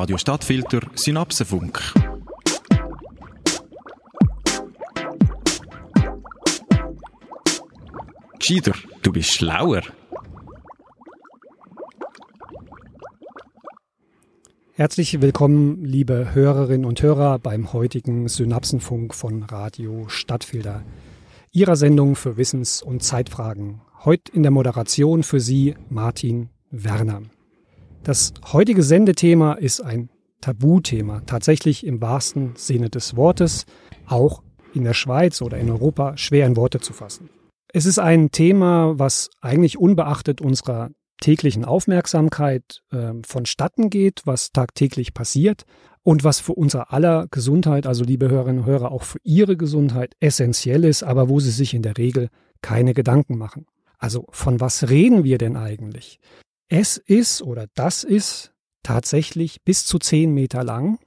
Radio 0.00 0.16
Stadtfilter 0.16 0.80
Synapsenfunk. 0.94 1.78
Gescheiter, 8.38 8.72
du 9.02 9.12
bist 9.12 9.30
schlauer. 9.30 9.82
Herzlich 14.72 15.20
willkommen, 15.20 15.84
liebe 15.84 16.32
Hörerinnen 16.32 16.86
und 16.86 17.02
Hörer, 17.02 17.38
beim 17.38 17.74
heutigen 17.74 18.26
Synapsenfunk 18.26 19.14
von 19.14 19.42
Radio 19.42 20.08
Stadtfilter, 20.08 20.82
Ihrer 21.52 21.76
Sendung 21.76 22.16
für 22.16 22.38
Wissens- 22.38 22.80
und 22.80 23.02
Zeitfragen. 23.02 23.82
Heute 24.06 24.32
in 24.32 24.44
der 24.44 24.50
Moderation 24.50 25.24
für 25.24 25.40
Sie 25.40 25.74
Martin 25.90 26.48
Werner. 26.70 27.20
Das 28.02 28.32
heutige 28.52 28.82
Sendethema 28.82 29.54
ist 29.54 29.80
ein 29.80 30.08
Tabuthema, 30.40 31.20
tatsächlich 31.26 31.84
im 31.86 32.00
wahrsten 32.00 32.52
Sinne 32.56 32.88
des 32.88 33.14
Wortes, 33.14 33.66
auch 34.06 34.42
in 34.72 34.84
der 34.84 34.94
Schweiz 34.94 35.42
oder 35.42 35.58
in 35.58 35.70
Europa 35.70 36.16
schwer 36.16 36.46
in 36.46 36.56
Worte 36.56 36.80
zu 36.80 36.94
fassen. 36.94 37.28
Es 37.72 37.84
ist 37.84 37.98
ein 37.98 38.30
Thema, 38.30 38.98
was 38.98 39.28
eigentlich 39.42 39.78
unbeachtet 39.78 40.40
unserer 40.40 40.90
täglichen 41.20 41.66
Aufmerksamkeit 41.66 42.80
äh, 42.90 43.12
vonstatten 43.26 43.90
geht, 43.90 44.22
was 44.24 44.52
tagtäglich 44.52 45.12
passiert 45.12 45.64
und 46.02 46.24
was 46.24 46.40
für 46.40 46.54
unser 46.54 46.94
aller 46.94 47.26
Gesundheit, 47.30 47.86
also 47.86 48.02
liebe 48.02 48.30
Hörerinnen 48.30 48.60
und 48.60 48.66
Hörer, 48.66 48.90
auch 48.90 49.02
für 49.02 49.18
Ihre 49.22 49.58
Gesundheit 49.58 50.14
essentiell 50.20 50.84
ist, 50.84 51.02
aber 51.02 51.28
wo 51.28 51.38
Sie 51.38 51.50
sich 51.50 51.74
in 51.74 51.82
der 51.82 51.98
Regel 51.98 52.30
keine 52.62 52.94
Gedanken 52.94 53.36
machen. 53.36 53.66
Also 53.98 54.26
von 54.30 54.58
was 54.60 54.88
reden 54.88 55.24
wir 55.24 55.36
denn 55.36 55.56
eigentlich? 55.56 56.18
Es 56.72 56.98
ist 56.98 57.42
oder 57.42 57.66
das 57.74 58.04
ist 58.04 58.52
tatsächlich 58.84 59.60
bis 59.64 59.84
zu 59.84 59.98
zehn 59.98 60.32
Meter 60.32 60.62
lang 60.62 61.00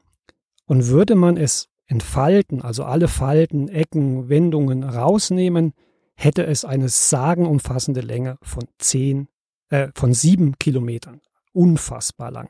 und 0.66 0.88
würde 0.88 1.16
man 1.16 1.38
es 1.38 1.70
entfalten, 1.86 2.62
also 2.62 2.84
alle 2.84 3.08
Falten, 3.08 3.70
Ecken, 3.70 4.28
Wendungen 4.28 4.84
rausnehmen, 4.84 5.72
hätte 6.16 6.46
es 6.46 6.66
eine 6.66 6.90
sagenumfassende 6.90 8.02
Länge 8.02 8.38
von 8.42 8.66
zehn, 8.78 9.30
äh, 9.70 9.88
von 9.96 10.14
sieben 10.14 10.60
Kilometern. 10.60 11.22
Unfassbar 11.54 12.30
lang. 12.30 12.50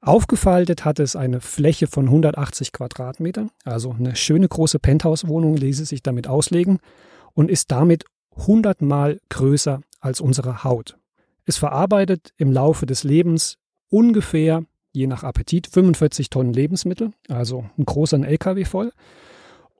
Aufgefaltet 0.00 0.86
hat 0.86 1.00
es 1.00 1.16
eine 1.16 1.42
Fläche 1.42 1.88
von 1.88 2.06
180 2.06 2.72
Quadratmetern, 2.72 3.50
also 3.64 3.90
eine 3.90 4.16
schöne 4.16 4.48
große 4.48 4.78
Penthouse-Wohnung 4.78 5.58
ließe 5.58 5.84
sich 5.84 6.02
damit 6.02 6.26
auslegen 6.26 6.78
und 7.34 7.50
ist 7.50 7.70
damit 7.70 8.06
hundertmal 8.34 9.20
größer 9.28 9.82
als 10.00 10.22
unsere 10.22 10.64
Haut. 10.64 10.96
Es 11.44 11.56
verarbeitet 11.56 12.32
im 12.36 12.52
Laufe 12.52 12.86
des 12.86 13.04
Lebens 13.04 13.58
ungefähr, 13.88 14.64
je 14.92 15.06
nach 15.06 15.24
Appetit, 15.24 15.66
45 15.66 16.30
Tonnen 16.30 16.52
Lebensmittel, 16.52 17.12
also 17.28 17.68
ein 17.76 17.84
großer 17.84 18.18
LKW 18.18 18.64
voll. 18.64 18.92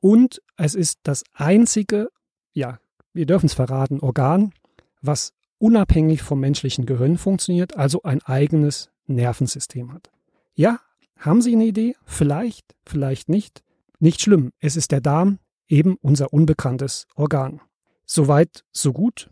Und 0.00 0.42
es 0.56 0.74
ist 0.74 1.00
das 1.04 1.24
einzige, 1.32 2.10
ja, 2.52 2.78
wir 3.12 3.26
dürfen 3.26 3.46
es 3.46 3.54
verraten, 3.54 4.00
Organ, 4.00 4.52
was 5.00 5.32
unabhängig 5.58 6.22
vom 6.22 6.40
menschlichen 6.40 6.84
Gehirn 6.84 7.16
funktioniert, 7.16 7.76
also 7.76 8.02
ein 8.02 8.22
eigenes 8.22 8.90
Nervensystem 9.06 9.92
hat. 9.92 10.10
Ja, 10.54 10.80
haben 11.18 11.40
Sie 11.40 11.54
eine 11.54 11.64
Idee? 11.64 11.96
Vielleicht, 12.04 12.74
vielleicht 12.84 13.28
nicht. 13.28 13.62
Nicht 13.98 14.20
schlimm, 14.20 14.52
es 14.60 14.76
ist 14.76 14.92
der 14.92 15.00
Darm, 15.00 15.38
eben 15.68 15.96
unser 16.02 16.32
unbekanntes 16.32 17.06
Organ. 17.14 17.60
Soweit, 18.04 18.64
so 18.72 18.92
gut. 18.92 19.30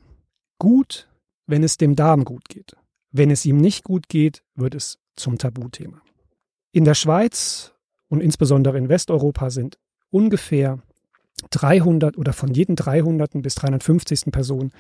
Gut, 0.58 1.08
wenn 1.46 1.62
es 1.62 1.76
dem 1.76 1.96
Darm 1.96 2.24
gut 2.24 2.48
geht. 2.48 2.76
Wenn 3.10 3.30
es 3.30 3.44
ihm 3.44 3.58
nicht 3.58 3.84
gut 3.84 4.08
geht, 4.08 4.42
wird 4.54 4.74
es 4.74 4.98
zum 5.16 5.38
Tabuthema. 5.38 6.00
In 6.72 6.84
der 6.84 6.94
Schweiz 6.94 7.74
und 8.08 8.20
insbesondere 8.20 8.78
in 8.78 8.88
Westeuropa 8.88 9.50
sind 9.50 9.78
ungefähr 10.10 10.78
300 11.50 12.16
oder 12.16 12.32
von 12.32 12.52
jedem 12.54 12.76
300. 12.76 13.42
bis 13.42 13.54
350. 13.56 14.32
Person 14.32 14.70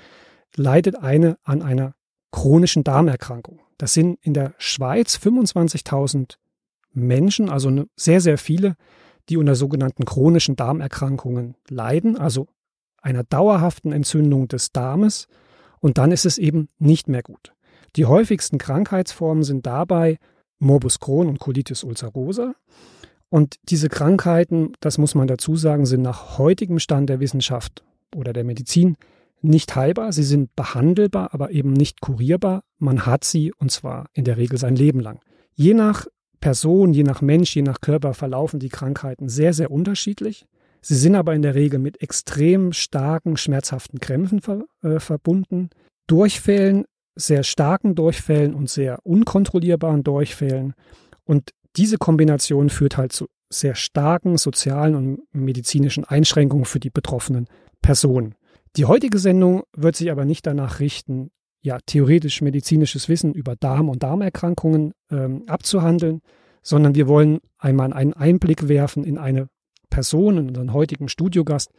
leidet 0.56 0.96
eine 0.96 1.38
an 1.42 1.62
einer 1.62 1.94
chronischen 2.30 2.84
Darmerkrankung. 2.84 3.60
Das 3.78 3.94
sind 3.94 4.18
in 4.22 4.34
der 4.34 4.54
Schweiz 4.58 5.16
25.000 5.16 6.36
Menschen, 6.92 7.50
also 7.50 7.84
sehr, 7.96 8.20
sehr 8.20 8.38
viele, 8.38 8.76
die 9.28 9.36
unter 9.36 9.54
sogenannten 9.54 10.04
chronischen 10.04 10.56
Darmerkrankungen 10.56 11.56
leiden, 11.68 12.16
also 12.16 12.48
einer 13.00 13.24
dauerhaften 13.24 13.92
Entzündung 13.92 14.48
des 14.48 14.72
Darmes 14.72 15.28
und 15.82 15.98
dann 15.98 16.12
ist 16.12 16.24
es 16.24 16.38
eben 16.38 16.68
nicht 16.78 17.08
mehr 17.08 17.22
gut. 17.22 17.52
Die 17.96 18.06
häufigsten 18.06 18.56
Krankheitsformen 18.56 19.42
sind 19.42 19.66
dabei 19.66 20.18
Morbus 20.58 21.00
Crohn 21.00 21.28
und 21.28 21.40
Colitis 21.40 21.82
ulcerosa. 21.84 22.54
Und 23.28 23.56
diese 23.64 23.88
Krankheiten, 23.88 24.72
das 24.80 24.96
muss 24.96 25.14
man 25.14 25.26
dazu 25.26 25.56
sagen, 25.56 25.84
sind 25.84 26.02
nach 26.02 26.38
heutigem 26.38 26.78
Stand 26.78 27.10
der 27.10 27.20
Wissenschaft 27.20 27.82
oder 28.14 28.32
der 28.32 28.44
Medizin 28.44 28.96
nicht 29.42 29.74
heilbar. 29.74 30.12
Sie 30.12 30.22
sind 30.22 30.54
behandelbar, 30.54 31.34
aber 31.34 31.50
eben 31.50 31.72
nicht 31.72 32.00
kurierbar. 32.00 32.62
Man 32.78 33.04
hat 33.04 33.24
sie 33.24 33.52
und 33.52 33.72
zwar 33.72 34.08
in 34.14 34.24
der 34.24 34.36
Regel 34.36 34.58
sein 34.58 34.76
Leben 34.76 35.00
lang. 35.00 35.20
Je 35.54 35.74
nach 35.74 36.06
Person, 36.40 36.92
je 36.92 37.02
nach 37.02 37.22
Mensch, 37.22 37.56
je 37.56 37.62
nach 37.62 37.80
Körper 37.80 38.14
verlaufen 38.14 38.60
die 38.60 38.68
Krankheiten 38.68 39.28
sehr, 39.28 39.52
sehr 39.52 39.70
unterschiedlich. 39.70 40.46
Sie 40.82 40.96
sind 40.96 41.14
aber 41.14 41.34
in 41.34 41.42
der 41.42 41.54
Regel 41.54 41.78
mit 41.78 42.02
extrem 42.02 42.72
starken, 42.72 43.36
schmerzhaften 43.36 44.00
Krämpfen 44.00 44.40
ver, 44.40 44.64
äh, 44.82 44.98
verbunden, 44.98 45.70
Durchfällen, 46.08 46.84
sehr 47.14 47.44
starken 47.44 47.94
Durchfällen 47.94 48.54
und 48.54 48.68
sehr 48.68 48.98
unkontrollierbaren 49.04 50.02
Durchfällen. 50.02 50.74
Und 51.24 51.50
diese 51.76 51.98
Kombination 51.98 52.68
führt 52.68 52.96
halt 52.96 53.12
zu 53.12 53.28
sehr 53.48 53.74
starken 53.74 54.38
sozialen 54.38 54.94
und 54.94 55.20
medizinischen 55.32 56.04
Einschränkungen 56.04 56.64
für 56.64 56.80
die 56.80 56.90
betroffenen 56.90 57.46
Personen. 57.82 58.34
Die 58.76 58.86
heutige 58.86 59.18
Sendung 59.18 59.64
wird 59.76 59.96
sich 59.96 60.10
aber 60.10 60.24
nicht 60.24 60.46
danach 60.46 60.80
richten, 60.80 61.30
ja, 61.60 61.78
theoretisch 61.84 62.40
medizinisches 62.40 63.08
Wissen 63.08 63.34
über 63.34 63.54
Darm- 63.54 63.88
und 63.88 64.02
Darmerkrankungen 64.02 64.94
ähm, 65.10 65.44
abzuhandeln, 65.46 66.22
sondern 66.62 66.94
wir 66.94 67.06
wollen 67.06 67.38
einmal 67.58 67.92
einen 67.92 68.14
Einblick 68.14 68.68
werfen 68.68 69.04
in 69.04 69.18
eine 69.18 69.48
Person, 69.92 70.38
in 70.38 70.48
unseren 70.48 70.72
heutigen 70.72 71.08
Studiogast, 71.08 71.70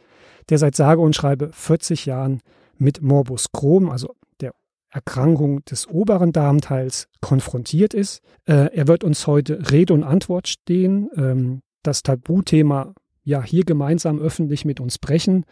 der 0.48 0.58
seit 0.58 0.76
sage 0.76 1.00
und 1.00 1.16
schreibe 1.16 1.50
40 1.52 2.06
Jahren 2.06 2.40
mit 2.78 3.02
Morbus 3.02 3.50
Crohn, 3.52 3.88
also 3.88 4.14
der 4.40 4.54
Erkrankung 4.90 5.64
des 5.64 5.88
oberen 5.88 6.32
Darmteils, 6.32 7.08
konfrontiert 7.20 7.92
ist. 7.92 8.22
Äh, 8.46 8.72
er 8.72 8.86
wird 8.86 9.02
uns 9.02 9.26
heute 9.26 9.70
Rede 9.72 9.92
und 9.92 10.04
Antwort 10.04 10.46
stehen, 10.46 11.10
ähm, 11.16 11.60
das 11.82 12.02
Tabuthema 12.02 12.94
ja 13.24 13.42
hier 13.42 13.64
gemeinsam 13.64 14.20
öffentlich 14.20 14.64
mit 14.64 14.78
uns 14.78 14.98
brechen 14.98 15.44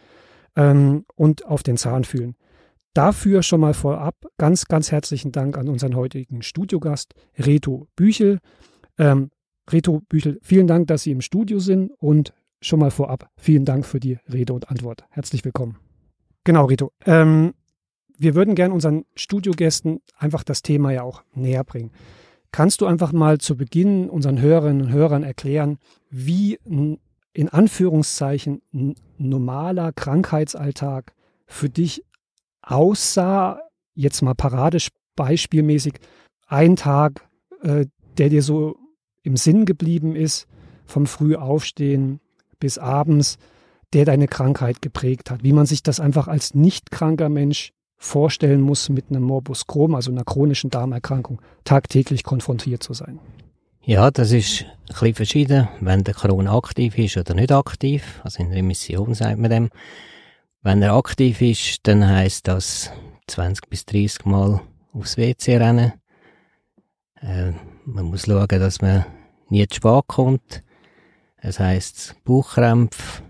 ähm, 0.55 1.05
und 1.15 1.45
auf 1.45 1.63
den 1.63 1.75
Zahn 1.75 2.05
fühlen. 2.05 2.35
Dafür 2.93 3.43
schon 3.43 3.59
mal 3.59 3.73
vorab 3.73 4.15
ganz, 4.37 4.65
ganz 4.65 4.91
herzlichen 4.91 5.31
Dank 5.33 5.57
an 5.57 5.67
unseren 5.67 5.95
heutigen 5.95 6.43
Studiogast 6.43 7.13
Reto 7.37 7.87
Büchel. 7.95 8.39
Ähm, 8.97 9.31
Reto 9.69 10.01
Büchel, 10.07 10.39
vielen 10.43 10.67
Dank, 10.67 10.87
dass 10.87 11.03
Sie 11.03 11.11
im 11.11 11.21
Studio 11.21 11.59
sind 11.59 11.91
und 11.97 12.33
schon 12.63 12.79
mal 12.79 12.91
vorab 12.91 13.29
vielen 13.37 13.65
Dank 13.65 13.85
für 13.85 13.99
die 13.99 14.17
Rede 14.31 14.53
und 14.53 14.69
Antwort. 14.69 15.05
Herzlich 15.09 15.43
willkommen. 15.45 15.77
Genau, 16.43 16.65
Rito. 16.65 16.91
Ähm, 17.05 17.53
wir 18.17 18.35
würden 18.35 18.55
gerne 18.55 18.73
unseren 18.73 19.05
Studiogästen 19.15 20.01
einfach 20.17 20.43
das 20.43 20.61
Thema 20.61 20.91
ja 20.91 21.03
auch 21.03 21.23
näher 21.33 21.63
bringen. 21.63 21.91
Kannst 22.51 22.81
du 22.81 22.85
einfach 22.85 23.11
mal 23.11 23.39
zu 23.39 23.57
Beginn 23.57 24.09
unseren 24.09 24.39
Hörerinnen 24.39 24.83
und 24.83 24.91
Hörern 24.91 25.23
erklären, 25.23 25.79
wie 26.09 26.59
in 27.33 27.49
Anführungszeichen 27.49 28.61
ein 28.73 28.95
normaler 29.17 29.91
Krankheitsalltag 29.91 31.13
für 31.47 31.69
dich 31.69 32.03
aussah, 32.61 33.59
jetzt 33.95 34.21
mal 34.21 34.35
paradisch 34.35 34.89
beispielmäßig, 35.15 35.95
ein 36.47 36.75
Tag, 36.75 37.27
äh, 37.61 37.87
der 38.17 38.29
dir 38.29 38.43
so 38.43 38.77
im 39.23 39.35
Sinn 39.35 39.65
geblieben 39.65 40.15
ist, 40.15 40.47
vom 40.85 41.07
Frühaufstehen 41.07 42.19
bis 42.63 42.77
abends, 42.77 43.37
der 43.91 44.05
deine 44.05 44.29
Krankheit 44.29 44.81
geprägt 44.81 45.29
hat. 45.29 45.43
Wie 45.43 45.51
man 45.51 45.65
sich 45.65 45.83
das 45.83 45.99
einfach 45.99 46.29
als 46.29 46.55
nicht 46.55 46.91
kranker 46.91 47.27
Mensch 47.27 47.73
vorstellen 47.97 48.61
muss, 48.61 48.87
mit 48.87 49.09
einem 49.09 49.23
Morbus 49.23 49.67
Crohn, 49.67 49.93
also 49.93 50.11
einer 50.11 50.23
chronischen 50.23 50.69
Darmerkrankung, 50.69 51.41
tagtäglich 51.65 52.23
konfrontiert 52.23 52.81
zu 52.81 52.93
sein. 52.93 53.19
Ja, 53.81 54.11
das 54.11 54.31
ist 54.31 54.63
ein 54.63 54.85
bisschen 54.87 55.15
verschieden, 55.15 55.67
wenn 55.81 56.05
der 56.05 56.13
Crohn 56.13 56.47
aktiv 56.47 56.97
ist 56.97 57.17
oder 57.17 57.33
nicht 57.33 57.51
aktiv. 57.51 58.21
Also 58.23 58.41
in 58.41 58.53
Remission 58.53 59.13
sagt 59.13 59.39
man 59.39 59.51
dem. 59.51 59.69
Wenn 60.61 60.81
er 60.81 60.93
aktiv 60.93 61.41
ist, 61.41 61.79
dann 61.83 62.07
heißt 62.07 62.47
das 62.47 62.91
20 63.27 63.69
bis 63.69 63.85
30 63.85 64.23
Mal 64.23 64.61
aufs 64.93 65.17
WC 65.17 65.57
rennen. 65.57 65.91
Äh, 67.19 67.51
man 67.83 68.05
muss 68.05 68.23
schauen, 68.23 68.47
dass 68.47 68.81
man 68.81 69.03
nie 69.49 69.67
zu 69.67 69.75
spät 69.75 70.07
kommt. 70.07 70.63
Es 71.45 71.59
heisst 71.59 72.15
Bauchkrämpfe, 72.23 73.21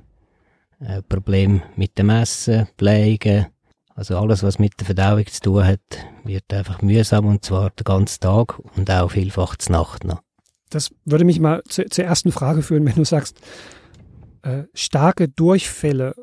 äh, 0.79 1.01
Problem 1.01 1.63
mit 1.75 1.97
dem 1.97 2.11
Essen, 2.11 2.67
Pflege, 2.77 3.47
also 3.95 4.19
alles, 4.19 4.43
was 4.43 4.59
mit 4.59 4.79
der 4.79 4.85
Verdauung 4.85 5.25
zu 5.25 5.41
tun 5.41 5.65
hat, 5.65 5.79
wird 6.23 6.53
einfach 6.53 6.83
mühsam 6.83 7.25
und 7.25 7.43
zwar 7.43 7.71
den 7.71 7.83
ganzen 7.83 8.19
Tag 8.19 8.59
und 8.77 8.91
auch 8.91 9.09
vielfach 9.09 9.55
zur 9.55 9.71
Nacht 9.71 10.03
noch. 10.03 10.21
Das 10.69 10.91
würde 11.05 11.25
mich 11.25 11.39
mal 11.39 11.63
zu, 11.67 11.85
zur 11.85 12.05
ersten 12.05 12.31
Frage 12.31 12.61
führen, 12.61 12.85
wenn 12.85 12.93
du 12.93 13.03
sagst, 13.03 13.41
äh, 14.43 14.65
starke 14.75 15.27
Durchfälle, 15.27 16.13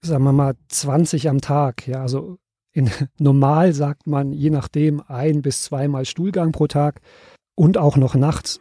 sagen 0.00 0.24
wir 0.24 0.32
mal 0.32 0.54
20 0.70 1.28
am 1.28 1.40
Tag, 1.40 1.86
ja, 1.86 2.02
also 2.02 2.38
in, 2.72 2.90
normal 3.20 3.72
sagt 3.74 4.08
man 4.08 4.32
je 4.32 4.50
nachdem 4.50 5.00
ein 5.06 5.40
bis 5.40 5.62
zweimal 5.62 6.04
Stuhlgang 6.04 6.50
pro 6.50 6.66
Tag 6.66 7.00
und 7.54 7.78
auch 7.78 7.96
noch 7.96 8.16
nachts. 8.16 8.60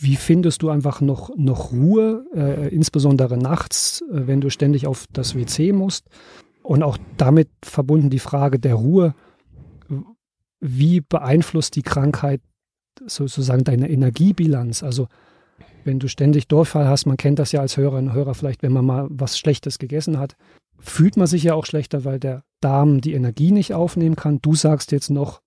Wie 0.00 0.16
findest 0.16 0.62
du 0.62 0.70
einfach 0.70 1.00
noch, 1.00 1.30
noch 1.36 1.72
Ruhe, 1.72 2.24
äh, 2.34 2.68
insbesondere 2.68 3.36
nachts, 3.36 4.02
äh, 4.02 4.26
wenn 4.26 4.40
du 4.40 4.50
ständig 4.50 4.86
auf 4.86 5.06
das 5.12 5.34
WC 5.34 5.72
musst? 5.72 6.06
Und 6.62 6.82
auch 6.82 6.96
damit 7.16 7.48
verbunden 7.62 8.10
die 8.10 8.18
Frage 8.18 8.58
der 8.58 8.74
Ruhe. 8.74 9.14
Wie 10.60 11.00
beeinflusst 11.00 11.76
die 11.76 11.82
Krankheit 11.82 12.40
sozusagen 13.06 13.64
deine 13.64 13.90
Energiebilanz? 13.90 14.82
Also 14.82 15.08
wenn 15.84 15.98
du 15.98 16.08
ständig 16.08 16.48
Durchfall 16.48 16.88
hast, 16.88 17.06
man 17.06 17.16
kennt 17.16 17.38
das 17.38 17.52
ja 17.52 17.60
als 17.60 17.76
Hörer 17.76 17.98
und 17.98 18.12
Hörer 18.12 18.34
vielleicht, 18.34 18.62
wenn 18.62 18.72
man 18.72 18.86
mal 18.86 19.06
was 19.10 19.38
Schlechtes 19.38 19.78
gegessen 19.78 20.18
hat, 20.18 20.36
fühlt 20.78 21.16
man 21.16 21.26
sich 21.26 21.42
ja 21.44 21.54
auch 21.54 21.66
schlechter, 21.66 22.04
weil 22.04 22.18
der 22.18 22.44
Darm 22.60 23.00
die 23.00 23.12
Energie 23.12 23.52
nicht 23.52 23.74
aufnehmen 23.74 24.16
kann. 24.16 24.40
Du 24.40 24.54
sagst 24.54 24.92
jetzt 24.92 25.10
noch, 25.10 25.42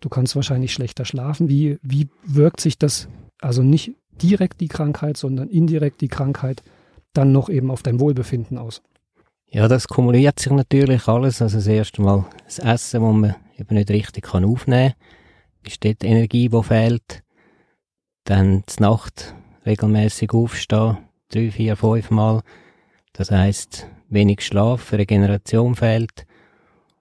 du 0.00 0.08
kannst 0.08 0.36
wahrscheinlich 0.36 0.72
schlechter 0.72 1.04
schlafen. 1.04 1.48
Wie, 1.48 1.78
wie 1.82 2.08
wirkt 2.24 2.60
sich 2.60 2.78
das, 2.78 3.08
also 3.40 3.62
nicht 3.62 3.92
direkt 4.10 4.60
die 4.60 4.68
Krankheit, 4.68 5.16
sondern 5.16 5.48
indirekt 5.48 6.00
die 6.00 6.08
Krankheit 6.08 6.62
dann 7.12 7.32
noch 7.32 7.48
eben 7.48 7.70
auf 7.70 7.82
dein 7.82 8.00
Wohlbefinden 8.00 8.58
aus? 8.58 8.82
Ja, 9.48 9.68
das 9.68 9.88
kumuliert 9.88 10.38
sich 10.38 10.52
natürlich 10.52 11.06
alles. 11.08 11.40
Also 11.40 11.58
das 11.58 11.66
erste 11.66 12.02
Mal 12.02 12.26
das 12.44 12.58
Essen, 12.58 13.00
das 13.00 13.12
man 13.14 13.36
eben 13.58 13.74
nicht 13.74 13.90
richtig 13.90 14.24
kann 14.24 14.44
aufnehmen 14.44 14.92
kann, 14.92 15.66
ist 15.66 15.84
dort 15.84 16.04
Energie, 16.04 16.48
die 16.48 16.62
fehlt. 16.62 17.22
Dann 18.24 18.64
die 18.66 18.82
Nacht 18.82 19.34
regelmäßig 19.64 20.32
aufstehen, 20.32 20.98
drei, 21.28 21.50
vier, 21.50 21.76
fünf 21.76 22.10
Mal. 22.10 22.42
Das 23.12 23.30
heißt 23.30 23.86
wenig 24.08 24.44
Schlaf, 24.44 24.92
Regeneration 24.92 25.74
fehlt 25.74 26.26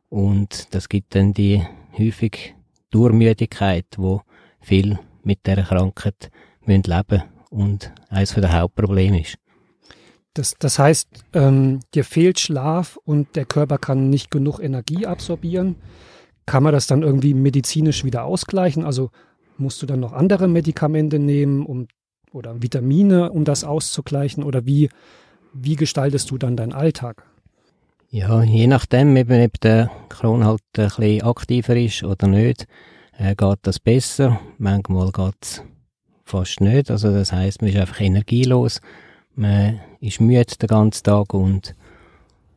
und 0.10 0.74
das 0.74 0.88
gibt 0.88 1.16
dann 1.16 1.34
die 1.34 1.62
häufig 1.98 2.56
Durchmüdigkeit, 2.90 3.86
wo 3.98 4.22
viel 4.62 5.00
mit 5.26 5.46
der 5.46 5.64
Krankheit 5.64 6.32
müssen 6.66 6.84
leben 6.84 7.24
und 7.50 7.92
eines 8.10 8.34
der 8.34 8.60
Hauptprobleme 8.60 9.22
ist. 9.22 9.38
Das, 10.34 10.56
das 10.60 10.80
heißt, 10.80 11.08
ähm, 11.34 11.80
dir 11.94 12.04
fehlt 12.04 12.40
Schlaf 12.40 12.98
und 13.06 13.36
der 13.36 13.46
Körper 13.46 13.78
kann 13.78 14.10
nicht 14.10 14.32
genug 14.32 14.60
Energie 14.60 15.06
absorbieren. 15.06 15.78
Kann 16.46 16.64
man 16.64 16.74
das 16.74 16.88
dann 16.88 17.04
irgendwie 17.04 17.34
medizinisch 17.34 18.04
wieder 18.04 18.26
ausgleichen? 18.26 18.84
Also 18.84 19.12
musst 19.58 19.82
du 19.82 19.86
dann 19.86 20.02
noch 20.02 20.14
andere 20.14 20.48
Medikamente 20.48 21.20
nehmen, 21.20 21.66
um 21.66 21.88
oder 22.34 22.62
Vitamine, 22.62 23.32
um 23.32 23.46
das 23.46 23.64
auszugleichen? 23.64 24.44
Oder 24.44 24.66
wie, 24.66 24.90
wie 25.54 25.78
gestaltest 25.78 26.30
du 26.32 26.38
dann 26.38 26.58
deinen 26.58 26.74
Alltag? 26.74 27.24
Ja, 28.10 28.44
je 28.44 28.68
nachdem, 28.68 29.16
ob 29.18 29.62
der 29.62 29.90
Kron 30.10 30.46
halt 30.46 30.62
ein 30.78 30.88
bisschen 30.88 31.24
aktiver 31.24 31.78
ist 31.78 32.04
oder 32.04 32.28
nicht, 32.28 32.68
äh, 33.18 33.36
geht 33.36 33.60
das 33.64 33.80
besser. 33.80 34.40
Manchmal 34.58 35.12
geht 35.12 35.36
es 35.42 35.64
fast 36.24 36.62
nicht. 36.62 36.92
Also 36.92 37.12
das 37.12 37.32
heißt, 37.32 37.62
man 37.62 37.72
ist 37.72 37.78
einfach 37.78 38.02
energielos, 38.02 38.82
man 39.36 39.80
ist 40.00 40.22
müde 40.22 40.46
den 40.60 40.68
ganzen 40.68 41.04
Tag 41.04 41.34
und, 41.34 41.76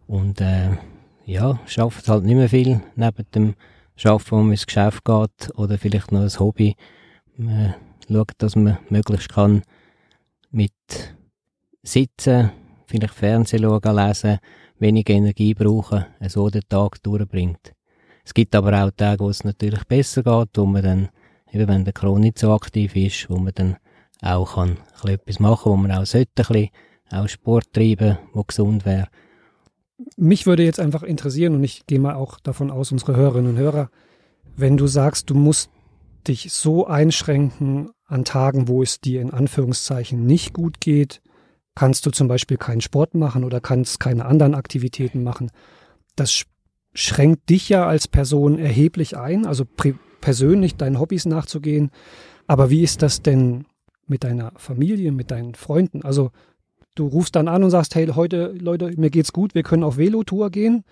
und 0.07 0.41
äh, 0.41 0.71
ja, 1.27 1.61
schafft 1.67 2.09
halt 2.09 2.25
nicht 2.25 2.37
mehr 2.37 2.49
viel 2.49 2.81
neben 2.97 3.27
dem 3.35 3.55
Schaffen, 3.97 4.31
wo 4.31 4.37
man 4.43 4.53
ins 4.53 4.67
Geschäft 4.67 5.05
geht 5.05 5.57
oder 5.57 5.77
vielleicht 5.77 6.13
noch 6.13 6.23
ein 6.23 6.39
Hobby. 6.39 6.77
Man 7.37 7.75
schaut, 8.11 8.33
dass 8.39 8.57
man 8.57 8.79
möglichst 8.89 9.29
kann 9.29 9.63
mit 10.51 10.73
Sitzen, 11.83 12.51
vielleicht 12.87 13.15
Fernsehen 13.15 13.63
schauen, 13.63 13.97
lesen, 13.97 14.39
weniger 14.79 15.15
Energie 15.15 15.55
brauchen, 15.55 16.07
so 16.29 16.49
den 16.49 16.63
Tag 16.69 17.03
durchbringt. 17.03 17.75
Es 18.29 18.35
gibt 18.35 18.55
aber 18.55 18.85
auch 18.85 18.91
Tage, 18.91 19.25
wo 19.25 19.31
es 19.31 19.43
natürlich 19.43 19.85
besser 19.85 20.23
geht, 20.23 20.51
wo 20.53 20.67
man 20.67 20.83
dann, 20.83 21.09
eben 21.51 21.67
wenn 21.67 21.85
der 21.87 21.95
Kron 21.95 22.21
nicht 22.21 22.39
so 22.39 22.53
aktiv 22.53 22.95
ist, 22.95 23.31
wo 23.31 23.39
man 23.39 23.55
dann 23.55 23.79
auch 24.21 24.57
kann 24.57 24.77
ein 25.03 25.09
etwas 25.13 25.41
machen, 25.41 25.73
wo 25.73 25.77
man 25.77 25.93
auch 25.93 26.05
sollte, 26.05 26.43
ein 26.43 26.47
bisschen 26.47 26.69
auch 27.11 27.27
Sport 27.27 27.73
treiben, 27.73 28.19
wo 28.35 28.45
gesund 28.45 28.85
wäre. 28.85 29.09
Mich 30.19 30.45
würde 30.45 30.63
jetzt 30.63 30.79
einfach 30.79 31.05
interessieren, 31.05 31.55
und 31.55 31.65
ich 31.65 31.87
gehe 31.87 32.01
mal 32.01 32.17
auch 32.17 32.39
davon 32.41 32.71
aus, 32.71 32.93
unsere 32.93 33.17
Hörerinnen 33.17 33.53
und 33.53 33.57
Hörer, 33.57 33.89
wenn 34.59 34.77
du 34.77 34.89
sagst, 34.89 35.31
du 35.31 35.35
musst 35.35 35.71
dich 36.27 36.53
so 36.53 36.87
einschränken 36.87 37.93
an 38.05 38.27
Tagen, 38.27 38.69
wo 38.69 38.83
es 38.83 39.01
dir 39.01 39.23
in 39.23 39.31
Anführungszeichen 39.31 40.27
nicht 40.27 40.53
gut 40.53 40.81
geht, 40.81 41.23
kannst 41.75 42.05
du 42.05 42.11
zum 42.11 42.29
Beispiel 42.29 42.59
keinen 42.59 42.83
Sport 42.83 43.15
machen 43.15 43.43
oder 43.43 43.63
kannst 43.63 44.01
keine 44.01 44.27
anderen 44.27 44.55
Aktivitäten 44.55 45.23
machen. 45.23 45.51
Das 46.15 46.45
schränkt 46.99 47.49
dich 47.49 47.69
ja 47.69 47.87
als 47.87 48.09
Person 48.09 48.59
erheblich 48.59 49.17
ein, 49.17 49.47
also 49.47 49.65
persönlich 50.21 50.75
deinen 50.75 50.99
Hobbys 50.99 51.27
nachzugehen. 51.27 51.93
Aber 52.49 52.71
wie 52.71 52.83
ist 52.83 53.03
das 53.03 53.23
denn 53.23 53.67
mit 54.09 54.25
deiner 54.25 54.51
Familie, 54.57 55.13
mit 55.13 55.31
deinen 55.31 55.55
Freunden? 55.55 56.03
Also 56.03 56.33
du 56.97 57.07
rufst 57.07 57.37
dann 57.37 57.47
an 57.47 57.63
und 57.63 57.71
sagst, 57.71 57.95
hey 57.95 58.09
heute, 58.09 58.53
Leute, 58.59 58.93
mir 58.97 59.11
geht's 59.11 59.33
gut, 59.33 59.55
wir 59.55 59.63
können 59.63 59.85
auf 59.85 59.97
Velotour 59.97 60.51
gehen. 60.51 60.83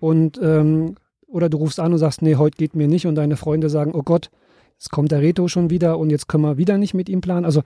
Und 0.00 0.40
ähm, 0.42 0.94
oder 1.26 1.50
du 1.50 1.58
rufst 1.58 1.78
an 1.78 1.92
und 1.92 1.98
sagst, 1.98 2.22
nee, 2.22 2.36
heute 2.36 2.56
geht 2.56 2.74
mir 2.74 2.88
nicht 2.88 3.06
und 3.06 3.16
deine 3.16 3.36
Freunde 3.36 3.68
sagen, 3.68 3.92
oh 3.94 4.02
Gott, 4.02 4.30
jetzt 4.78 4.90
kommt 4.90 5.12
der 5.12 5.20
Reto 5.20 5.46
schon 5.46 5.68
wieder 5.68 5.98
und 5.98 6.08
jetzt 6.08 6.26
können 6.26 6.44
wir 6.44 6.56
wieder 6.56 6.78
nicht 6.78 6.94
mit 6.94 7.10
ihm 7.10 7.20
planen. 7.20 7.44
Also 7.44 7.62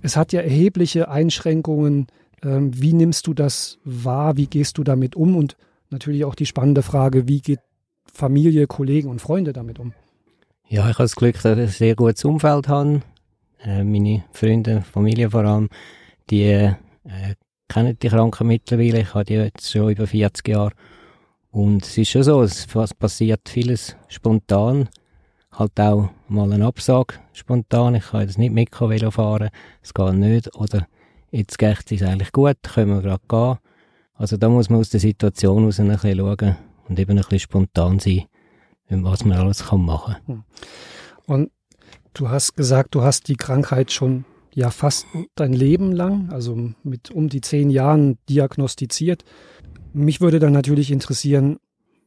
es 0.00 0.16
hat 0.16 0.32
ja 0.32 0.42
erhebliche 0.42 1.08
Einschränkungen. 1.08 2.06
Ähm, 2.44 2.70
wie 2.80 2.92
nimmst 2.92 3.26
du 3.26 3.34
das 3.34 3.78
wahr? 3.82 4.36
Wie 4.36 4.46
gehst 4.46 4.78
du 4.78 4.84
damit 4.84 5.16
um? 5.16 5.34
Und 5.34 5.56
natürlich 5.92 6.24
auch 6.24 6.34
die 6.34 6.46
spannende 6.46 6.82
Frage, 6.82 7.28
wie 7.28 7.40
geht 7.40 7.60
Familie, 8.12 8.66
Kollegen 8.66 9.08
und 9.08 9.20
Freunde 9.20 9.52
damit 9.52 9.78
um? 9.78 9.92
Ja, 10.68 10.88
ich 10.88 10.94
habe 10.94 11.04
das 11.04 11.16
Glück, 11.16 11.40
dass 11.40 11.58
ich 11.58 11.64
ein 11.64 11.68
sehr 11.68 11.94
gutes 11.94 12.24
Umfeld 12.24 12.68
habe. 12.68 13.02
Äh, 13.62 13.84
meine 13.84 14.24
Freunde, 14.32 14.82
Familie 14.82 15.30
vor 15.30 15.44
allem, 15.44 15.68
die 16.30 16.42
äh, 16.42 16.74
kennen 17.68 17.98
die 18.00 18.08
Kranken 18.08 18.46
mittlerweile. 18.46 19.00
Ich 19.00 19.14
habe 19.14 19.24
die 19.24 19.34
jetzt 19.34 19.70
schon 19.70 19.90
über 19.90 20.06
40 20.06 20.48
Jahre. 20.48 20.72
Und 21.50 21.84
es 21.84 21.98
ist 21.98 22.10
schon 22.10 22.22
so, 22.22 22.42
es 22.42 22.66
passiert 22.98 23.48
vieles 23.48 23.96
spontan 24.08 24.88
halt 25.58 25.78
auch 25.78 26.10
mal 26.28 26.52
eine 26.52 26.66
Absage 26.66 27.14
spontan. 27.32 27.94
Ich 27.94 28.06
kann 28.06 28.22
jetzt 28.22 28.38
nicht 28.38 28.52
mit 28.52 28.68
Velo 28.80 29.10
fahren, 29.10 29.50
es 29.82 29.94
geht 29.94 30.14
nicht. 30.14 30.54
Oder 30.56 30.86
jetzt 31.30 31.58
geht 31.58 31.90
es 31.90 32.02
eigentlich 32.02 32.32
gut, 32.32 32.56
können 32.62 32.94
wir 32.94 33.02
gerade 33.02 33.22
gehen. 33.28 33.71
Also 34.22 34.36
da 34.36 34.48
muss 34.48 34.70
man 34.70 34.78
aus 34.78 34.88
der 34.88 35.00
Situation 35.00 35.64
raus 35.64 35.80
ein 35.80 35.88
bisschen 35.88 36.16
schauen 36.16 36.56
und 36.88 36.96
eben 36.96 37.10
ein 37.10 37.16
bisschen 37.16 37.40
spontan 37.40 37.98
sein, 37.98 38.26
was 38.88 39.24
man 39.24 39.36
alles 39.36 39.66
kann 39.66 39.84
machen 39.84 40.14
kann. 40.14 40.36
Hm. 40.36 40.44
Und 41.26 41.50
du 42.14 42.28
hast 42.28 42.54
gesagt, 42.54 42.94
du 42.94 43.02
hast 43.02 43.26
die 43.26 43.34
Krankheit 43.34 43.90
schon 43.90 44.24
ja 44.54 44.70
fast 44.70 45.06
dein 45.34 45.52
Leben 45.52 45.90
lang, 45.90 46.30
also 46.30 46.56
mit 46.84 47.10
um 47.10 47.30
die 47.30 47.40
zehn 47.40 47.68
Jahren 47.68 48.16
diagnostiziert. 48.28 49.24
Mich 49.92 50.20
würde 50.20 50.38
dann 50.38 50.52
natürlich 50.52 50.92
interessieren, 50.92 51.58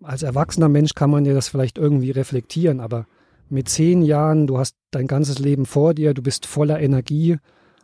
als 0.01 0.23
erwachsener 0.23 0.69
Mensch 0.69 0.93
kann 0.93 1.09
man 1.09 1.25
ja 1.25 1.33
das 1.33 1.49
vielleicht 1.49 1.77
irgendwie 1.77 2.11
reflektieren, 2.11 2.79
aber 2.79 3.07
mit 3.49 3.67
zehn 3.67 4.01
Jahren, 4.01 4.47
du 4.47 4.57
hast 4.57 4.77
dein 4.89 5.07
ganzes 5.07 5.39
Leben 5.39 5.65
vor 5.65 5.93
dir, 5.93 6.13
du 6.13 6.21
bist 6.21 6.45
voller 6.45 6.79
Energie 6.79 7.35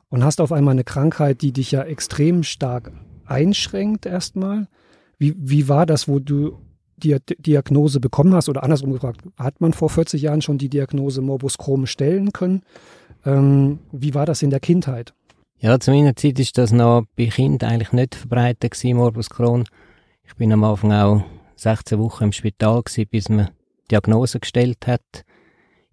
und 0.08 0.24
hast 0.24 0.40
auf 0.40 0.54
einmal 0.54 0.72
eine 0.72 0.86
Krankheit, 0.86 1.42
die 1.42 1.52
dich 1.52 1.72
ja 1.72 1.84
extrem 1.84 2.44
stark 2.44 2.94
einschränkt 3.26 4.06
erstmal. 4.06 4.68
Wie, 5.18 5.36
wie 5.38 5.68
war 5.68 5.86
das, 5.86 6.08
wo 6.08 6.20
du 6.20 6.58
die 6.98 7.18
Diagnose 7.40 8.00
bekommen 8.00 8.34
hast? 8.34 8.50
Oder 8.50 8.64
andersrum 8.64 8.94
gefragt, 8.94 9.22
hat 9.38 9.62
man 9.62 9.74
vor 9.74 9.90
40 9.90 10.22
Jahren 10.22 10.42
schon 10.42 10.58
die 10.58 10.70
Diagnose 10.70 11.22
Morbus 11.22 11.58
Crohn 11.58 11.88
stellen 11.88 12.32
können? 12.32 12.64
Ähm, 13.26 13.80
wie 13.92 14.14
war 14.14 14.26
das 14.26 14.42
in 14.42 14.50
der 14.50 14.60
Kindheit? 14.60 15.14
Ja, 15.60 15.80
zu 15.80 15.92
meiner 15.92 16.16
Zeit 16.16 16.40
ist 16.40 16.58
das 16.58 16.72
noch 16.72 17.04
bei 17.16 17.28
Kind 17.28 17.64
eigentlich 17.64 17.92
nicht 17.92 18.16
verbreitet 18.16 18.72
gewesen, 18.72 18.98
Morbus 18.98 19.30
Crohn. 19.30 19.66
Ich 20.26 20.36
bin 20.36 20.52
am 20.52 20.64
Anfang 20.64 20.92
auch 20.92 21.24
16 21.56 22.00
Wochen 22.00 22.26
im 22.26 22.32
Spital 22.32 22.82
gewesen, 22.82 23.08
bis 23.10 23.30
man 23.30 23.50
Diagnose 23.92 24.40
gestellt 24.40 24.88
hat. 24.88 25.24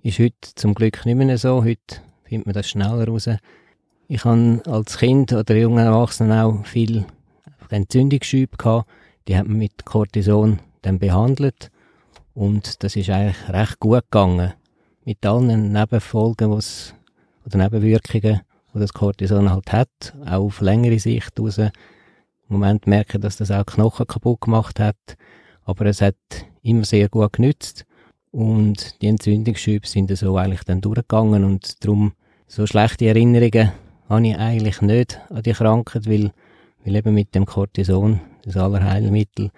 Ist 0.03 0.19
heute 0.19 0.37
zum 0.55 0.75
Glück 0.75 1.05
nicht 1.05 1.17
mehr 1.17 1.37
so. 1.37 1.65
Heute 1.65 2.01
findet 2.25 2.47
man 2.47 2.55
das 2.55 2.71
schneller 2.71 3.07
raus. 3.07 3.29
Ich 4.07 4.25
habe 4.25 4.63
als 4.65 4.97
Kind 4.97 5.35
oder 5.35 5.55
junger 5.55 5.83
Erwachsener 5.83 6.47
auch 6.47 6.65
viel 6.65 7.05
Entzündungsschübe 7.77 8.57
gehabt. 8.57 8.89
Die 9.27 9.37
hat 9.37 9.47
man 9.47 9.59
mit 9.59 9.85
Cortison 9.85 10.61
dann 10.83 10.99
behandelt. 10.99 11.71
Und 12.35 12.83
das 12.83 12.97
ist 12.97 13.11
eigentlich 13.11 13.49
recht 13.49 13.81
gut 13.81 14.05
gegangen. 14.05 14.53
Mit 15.05 15.25
allen 15.27 15.73
Nebenfolgen, 15.73 16.51
was, 16.51 16.95
oder 17.45 17.59
Nebenwirkungen, 17.59 18.41
die 18.75 18.79
das 18.79 18.93
Cortison 18.93 19.51
halt 19.51 19.73
hat, 19.73 20.15
auch 20.25 20.45
auf 20.45 20.61
längere 20.61 20.99
Sicht 20.99 21.39
raus. 21.39 21.59
Im 21.59 21.71
Moment 22.49 22.87
merke 22.87 23.19
ich, 23.19 23.23
dass 23.23 23.37
das 23.37 23.51
auch 23.51 23.67
Knochen 23.67 24.07
kaputt 24.07 24.43
gemacht 24.43 24.81
hat. 24.81 24.97
Aber 25.65 25.87
es 25.87 26.01
hat 26.01 26.17
immer 26.63 26.85
sehr 26.85 27.09
gut 27.09 27.33
genützt. 27.35 27.85
Und 28.31 29.01
die 29.03 29.09
Entzündungsschübe 29.09 29.87
sind 29.87 30.17
so 30.17 30.37
eigentlich 30.37 30.65
dann 30.65 30.81
durchgegangen 30.81 31.45
und 31.45 31.85
darum 31.85 32.13
so 32.47 32.67
schlechte 32.67 33.07
Erinnerungen 33.07 33.73
habe 34.09 34.27
ich 34.27 34.37
eigentlich 34.37 34.81
nicht 34.81 35.21
an 35.31 35.43
die 35.43 35.53
Krankheit, 35.53 36.09
weil, 36.09 36.33
weil 36.85 36.97
eben 36.97 37.15
mit 37.15 37.35
dem 37.35 37.47
Cortison, 37.47 38.21
das 38.43 38.57
Allerheilmittel, 38.57 39.51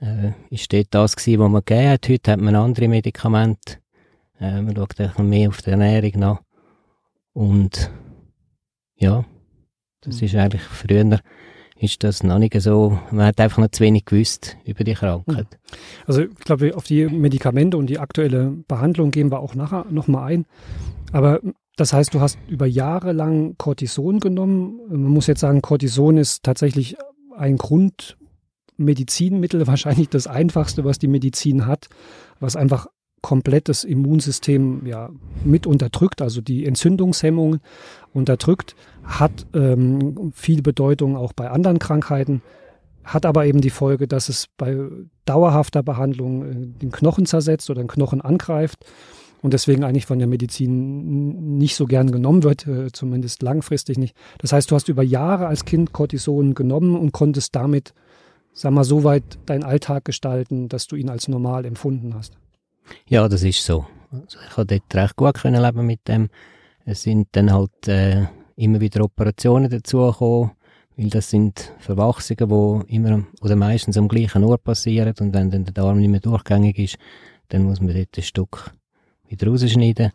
äh, 0.00 0.32
ist 0.50 0.72
dort 0.72 0.88
das 0.90 1.16
gewesen, 1.16 1.40
was 1.40 1.50
man 1.50 1.62
gegeben 1.64 1.90
hat. 1.90 2.08
Heute 2.08 2.32
hat 2.32 2.40
man 2.40 2.54
andere 2.54 2.88
Medikamente. 2.88 3.78
Äh, 4.40 4.62
man 4.62 4.76
schaut 4.76 5.00
ein 5.00 5.28
mehr 5.28 5.48
auf 5.48 5.62
die 5.62 5.70
Ernährung 5.70 6.12
nach. 6.16 6.40
Und 7.32 7.90
ja, 8.96 9.24
das 10.00 10.22
ist 10.22 10.34
eigentlich 10.34 10.62
früher 10.62 11.20
ist 11.78 12.02
das 12.02 12.22
noch 12.22 12.38
nicht 12.38 12.58
so, 12.60 12.98
man 13.10 13.26
hat 13.26 13.40
einfach 13.40 13.58
noch 13.58 13.70
zu 13.70 13.84
wenig 13.84 14.06
gewusst 14.06 14.56
über 14.64 14.82
die 14.82 14.94
Krankheit. 14.94 15.58
Also 16.06 16.22
ich 16.22 16.34
glaube, 16.36 16.74
auf 16.74 16.84
die 16.84 17.06
Medikamente 17.06 17.76
und 17.76 17.88
die 17.88 17.98
aktuelle 17.98 18.50
Behandlung 18.66 19.10
gehen 19.10 19.30
wir 19.30 19.40
auch 19.40 19.54
nachher 19.54 19.84
nochmal 19.90 20.32
ein. 20.32 20.46
Aber 21.12 21.40
das 21.76 21.92
heißt, 21.92 22.14
du 22.14 22.20
hast 22.20 22.38
über 22.48 22.66
Jahre 22.66 23.12
lang 23.12 23.56
Cortison 23.58 24.18
genommen. 24.18 24.80
Man 24.88 25.02
muss 25.02 25.26
jetzt 25.26 25.40
sagen, 25.40 25.60
Cortison 25.60 26.16
ist 26.16 26.42
tatsächlich 26.42 26.96
ein 27.36 27.58
Grundmedizinmittel, 27.58 29.66
wahrscheinlich 29.66 30.08
das 30.08 30.26
einfachste, 30.26 30.84
was 30.84 30.98
die 30.98 31.08
Medizin 31.08 31.66
hat, 31.66 31.88
was 32.40 32.56
einfach 32.56 32.86
komplett 33.20 33.68
das 33.68 33.84
Immunsystem 33.84 34.86
ja 34.86 35.10
mit 35.44 35.66
unterdrückt, 35.66 36.22
also 36.22 36.40
die 36.40 36.64
Entzündungshemmung 36.64 37.58
unterdrückt, 38.12 38.74
hat 39.02 39.46
ähm, 39.52 40.32
viel 40.32 40.62
Bedeutung 40.62 41.16
auch 41.16 41.32
bei 41.32 41.50
anderen 41.50 41.78
Krankheiten, 41.78 42.40
hat 43.04 43.26
aber 43.26 43.46
eben 43.46 43.60
die 43.60 43.70
Folge, 43.70 44.06
dass 44.06 44.28
es 44.28 44.46
bei 44.56 44.78
dauerhafter 45.24 45.82
Behandlung 45.82 46.44
äh, 46.44 46.66
den 46.80 46.92
Knochen 46.92 47.26
zersetzt 47.26 47.68
oder 47.68 47.82
den 47.82 47.88
Knochen 47.88 48.20
angreift 48.20 48.84
und 49.42 49.52
deswegen 49.52 49.84
eigentlich 49.84 50.06
von 50.06 50.18
der 50.18 50.28
Medizin 50.28 51.56
nicht 51.58 51.76
so 51.76 51.86
gern 51.86 52.10
genommen 52.10 52.42
wird, 52.42 52.66
äh, 52.66 52.90
zumindest 52.92 53.42
langfristig 53.42 53.98
nicht. 53.98 54.16
Das 54.38 54.52
heißt, 54.52 54.70
du 54.70 54.74
hast 54.74 54.88
über 54.88 55.02
Jahre 55.02 55.46
als 55.46 55.64
Kind 55.64 55.92
Cortison 55.92 56.54
genommen 56.54 56.96
und 56.96 57.12
konntest 57.12 57.54
damit, 57.54 57.94
sag 58.52 58.72
mal, 58.72 58.84
so 58.84 59.04
weit 59.04 59.38
deinen 59.46 59.64
Alltag 59.64 60.04
gestalten, 60.04 60.68
dass 60.68 60.86
du 60.86 60.96
ihn 60.96 61.10
als 61.10 61.28
normal 61.28 61.64
empfunden 61.64 62.14
hast. 62.14 62.36
Ja, 63.08 63.28
das 63.28 63.42
ist 63.42 63.64
so. 63.64 63.86
Also 64.10 64.38
ich 64.46 64.54
konnte 64.54 64.78
dort 64.78 65.02
recht 65.02 65.16
gut 65.16 65.34
können 65.34 65.62
leben 65.62 65.86
mit 65.86 66.06
dem. 66.08 66.28
Es 66.84 67.02
sind 67.02 67.28
dann 67.32 67.52
halt 67.52 67.88
äh, 67.88 68.26
immer 68.56 68.80
wieder 68.80 69.04
Operationen 69.04 69.68
dazugekommen, 69.68 70.52
weil 70.96 71.10
das 71.10 71.30
sind 71.30 71.72
Verwachsungen, 71.78 72.84
die 72.88 72.94
immer 72.94 73.24
oder 73.42 73.56
meistens 73.56 73.98
am 73.98 74.08
gleichen 74.08 74.44
Ort 74.44 74.64
passieren 74.64 75.14
und 75.20 75.34
wenn 75.34 75.50
dann 75.50 75.64
der 75.64 75.74
Darm 75.74 75.98
nicht 75.98 76.08
mehr 76.08 76.20
durchgängig 76.20 76.78
ist, 76.78 76.96
dann 77.48 77.64
muss 77.64 77.80
man 77.80 77.94
dort 77.94 78.16
ein 78.16 78.22
Stück 78.22 78.72
wieder 79.28 79.48
rausschneiden. 79.48 80.12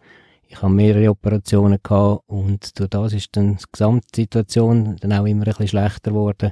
Ich 0.47 0.61
habe 0.61 0.73
mehrere 0.73 1.09
Operationen 1.09 1.79
gehabt 1.81 2.23
und 2.27 2.77
durch 2.79 2.89
das 2.89 3.13
ist 3.13 3.35
dann 3.37 3.55
die 3.55 3.63
Gesamtsituation 3.71 4.97
dann 4.99 5.13
auch 5.13 5.25
immer 5.25 5.43
ein 5.43 5.45
bisschen 5.45 5.69
schlechter 5.69 6.11
geworden, 6.11 6.51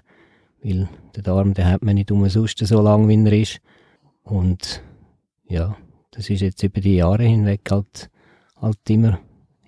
weil 0.64 0.88
der 1.16 1.24
Darm, 1.24 1.54
den 1.54 1.66
hat 1.66 1.84
man 1.84 1.96
nicht 1.96 2.12
umsonst 2.12 2.60
so 2.60 2.82
lang, 2.82 3.08
wie 3.10 3.26
er 3.26 3.34
ist. 3.34 3.60
Und 4.24 4.82
ja, 5.48 5.76
das 6.12 6.30
ist 6.30 6.42
jetzt 6.42 6.64
über 6.64 6.80
die 6.80 6.96
Jahre 6.96 7.24
hinweg 7.24 7.62
halt, 7.70 8.10
halt 8.56 8.90
immer, 8.90 9.20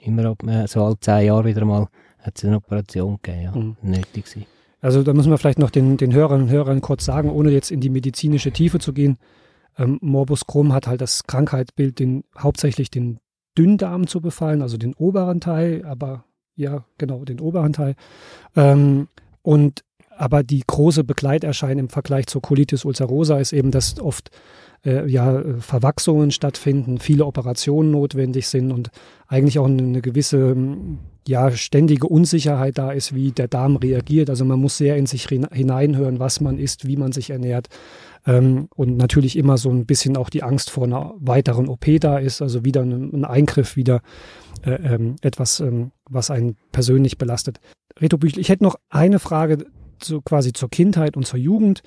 immer 0.02 0.36
so 0.68 0.86
alle 0.86 1.00
zehn 1.00 1.28
Jahre 1.28 1.46
wieder 1.46 1.66
mal 1.66 1.88
hat 2.20 2.38
es 2.38 2.46
eine 2.46 2.58
Operation 2.58 3.20
gegeben, 3.22 3.44
ja, 3.44 3.52
mhm. 3.52 3.76
nötig 3.82 4.26
gewesen. 4.26 4.46
Also 4.80 5.04
da 5.04 5.14
müssen 5.14 5.30
wir 5.30 5.38
vielleicht 5.38 5.60
noch 5.60 5.70
den, 5.70 5.98
den 5.98 6.14
Hörern 6.14 6.44
und 6.44 6.50
Hörern 6.50 6.82
kurz 6.82 7.06
sagen, 7.06 7.30
ohne 7.30 7.52
jetzt 7.52 7.72
in 7.72 7.82
die 7.82 7.90
medizinische 7.90 8.52
Tiefe 8.52 8.80
zu 8.80 8.94
gehen. 8.94 9.18
Ähm, 9.78 9.98
Morbus 10.02 10.48
Crohn 10.48 10.74
hat 10.74 10.88
halt 10.88 11.02
das 11.02 11.24
Krankheitsbild, 11.24 12.00
den, 12.00 12.24
hauptsächlich 12.38 12.90
den 12.90 13.20
Dünndarm 13.58 14.08
zu 14.08 14.22
befallen, 14.22 14.62
also 14.62 14.78
den 14.78 14.94
oberen 14.94 15.42
Teil, 15.42 15.86
aber 15.86 16.26
ja, 16.56 16.86
genau, 16.98 17.26
den 17.26 17.40
oberen 17.40 17.74
Teil. 17.74 17.96
Ähm, 18.56 19.08
und 19.42 19.84
aber 20.18 20.44
die 20.44 20.64
große 20.66 21.04
Begleiterscheinung 21.04 21.86
im 21.86 21.90
Vergleich 21.90 22.28
zur 22.28 22.42
Colitis 22.42 22.86
ulcerosa 22.86 23.40
ist 23.40 23.54
eben, 23.54 23.72
dass 23.72 24.00
oft 24.00 24.30
äh, 24.86 25.08
ja, 25.10 25.42
Verwachsungen 25.60 26.32
stattfinden, 26.32 27.00
viele 27.00 27.26
Operationen 27.26 27.92
notwendig 27.92 28.48
sind 28.48 28.72
und 28.72 28.92
eigentlich 29.28 29.58
auch 29.58 29.66
eine 29.66 30.02
gewisse 30.02 30.56
ja, 31.28 31.52
ständige 31.52 32.08
Unsicherheit 32.08 32.78
da 32.78 32.92
ist, 32.92 33.14
wie 33.16 33.32
der 33.32 33.48
Darm 33.48 33.76
reagiert. 33.76 34.30
Also 34.30 34.44
man 34.46 34.60
muss 34.60 34.78
sehr 34.78 34.98
in 34.98 35.06
sich 35.06 35.28
hineinhören, 35.28 36.20
was 36.20 36.42
man 36.42 36.58
isst, 36.58 36.88
wie 36.88 36.98
man 36.98 37.12
sich 37.12 37.30
ernährt. 37.30 37.68
Ähm, 38.26 38.68
und 38.76 38.98
natürlich 38.98 39.38
immer 39.38 39.58
so 39.58 39.70
ein 39.70 39.86
bisschen 39.86 40.18
auch 40.18 40.30
die 40.30 40.44
Angst 40.44 40.70
vor 40.70 40.84
einer 40.84 41.14
weiteren 41.18 41.68
OP 41.68 41.86
da 42.00 42.18
ist, 42.20 42.42
also 42.42 42.64
wieder 42.64 42.82
ein, 42.82 43.12
ein 43.14 43.26
Eingriff, 43.26 43.76
wieder 43.76 44.02
äh, 44.64 44.72
ähm, 44.72 45.16
etwas, 45.22 45.60
ähm, 45.60 45.92
was 46.10 46.30
einen 46.30 46.58
persönlich 46.72 47.18
belastet. 47.18 47.60
Reto 48.00 48.18
Büchel, 48.18 48.40
ich 48.40 48.50
hätte 48.50 48.64
noch 48.64 48.76
eine 48.90 49.20
Frage 49.20 49.66
zu, 50.00 50.22
quasi 50.22 50.54
zur 50.54 50.70
Kindheit 50.70 51.18
und 51.18 51.26
zur 51.26 51.40
Jugend. 51.40 51.84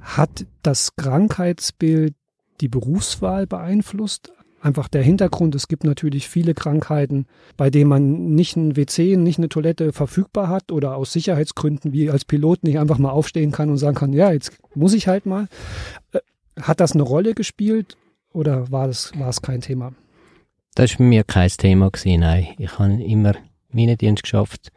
Hat 0.00 0.46
das 0.62 0.94
Krankheitsbild 0.96 2.14
die 2.60 2.68
Berufswahl 2.68 3.46
beeinflusst. 3.46 4.32
Einfach 4.66 4.88
der 4.88 5.04
Hintergrund, 5.04 5.54
es 5.54 5.68
gibt 5.68 5.84
natürlich 5.84 6.28
viele 6.28 6.52
Krankheiten, 6.52 7.26
bei 7.56 7.70
denen 7.70 7.88
man 7.88 8.34
nicht 8.34 8.56
ein 8.56 8.74
WC, 8.74 9.16
nicht 9.16 9.38
eine 9.38 9.48
Toilette 9.48 9.92
verfügbar 9.92 10.48
hat 10.48 10.72
oder 10.72 10.96
aus 10.96 11.12
Sicherheitsgründen 11.12 11.92
wie 11.92 12.10
als 12.10 12.24
Pilot 12.24 12.64
nicht 12.64 12.76
einfach 12.80 12.98
mal 12.98 13.10
aufstehen 13.10 13.52
kann 13.52 13.70
und 13.70 13.78
sagen 13.78 13.94
kann, 13.94 14.12
ja, 14.12 14.32
jetzt 14.32 14.50
muss 14.74 14.92
ich 14.92 15.06
halt 15.06 15.24
mal. 15.24 15.46
Äh, 16.10 16.18
hat 16.60 16.80
das 16.80 16.94
eine 16.94 17.04
Rolle 17.04 17.34
gespielt 17.34 17.96
oder 18.32 18.68
war, 18.72 18.88
das, 18.88 19.12
war 19.16 19.28
es 19.28 19.40
kein 19.40 19.60
Thema? 19.60 19.92
Das 20.74 20.98
war 20.98 21.06
mir 21.06 21.22
kein 21.22 21.48
Thema 21.48 21.88
gewesen, 21.92 22.22
nein. 22.22 22.48
Ich 22.58 22.76
habe 22.76 23.00
immer 23.00 23.34
meinen 23.70 23.96
Dienst 23.96 24.24
geschafft, 24.24 24.72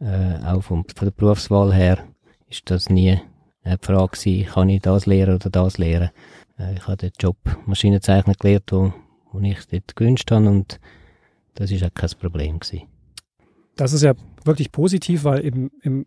äh, 0.00 0.36
auch 0.44 0.64
von, 0.64 0.84
von 0.94 1.06
der 1.06 1.12
Berufswahl 1.12 1.72
her 1.72 2.04
ist 2.50 2.70
das 2.70 2.90
nie 2.90 3.18
eine 3.62 3.78
Frage 3.80 4.18
gewesen, 4.18 4.52
kann 4.52 4.68
ich 4.68 4.82
das 4.82 5.06
lehren 5.06 5.36
oder 5.36 5.48
das 5.48 5.78
lehren. 5.78 6.10
Äh, 6.58 6.74
ich 6.74 6.86
habe 6.86 6.98
den 6.98 7.12
Job 7.18 7.38
Maschinenzeichner 7.64 8.34
gelernt, 8.34 8.70
wo, 8.70 8.92
wo 9.34 9.40
ich 9.40 9.66
dort 9.66 9.96
gewünscht 9.96 10.30
habe 10.30 10.48
und 10.48 10.80
das 11.54 11.70
ist 11.70 11.84
auch 11.84 11.92
kein 11.92 12.10
Problem 12.18 12.60
gewesen. 12.60 12.84
Das 13.76 13.92
ist 13.92 14.02
ja 14.02 14.14
wirklich 14.44 14.72
positiv, 14.72 15.24
weil 15.24 15.40
im, 15.40 15.70
im, 15.82 16.06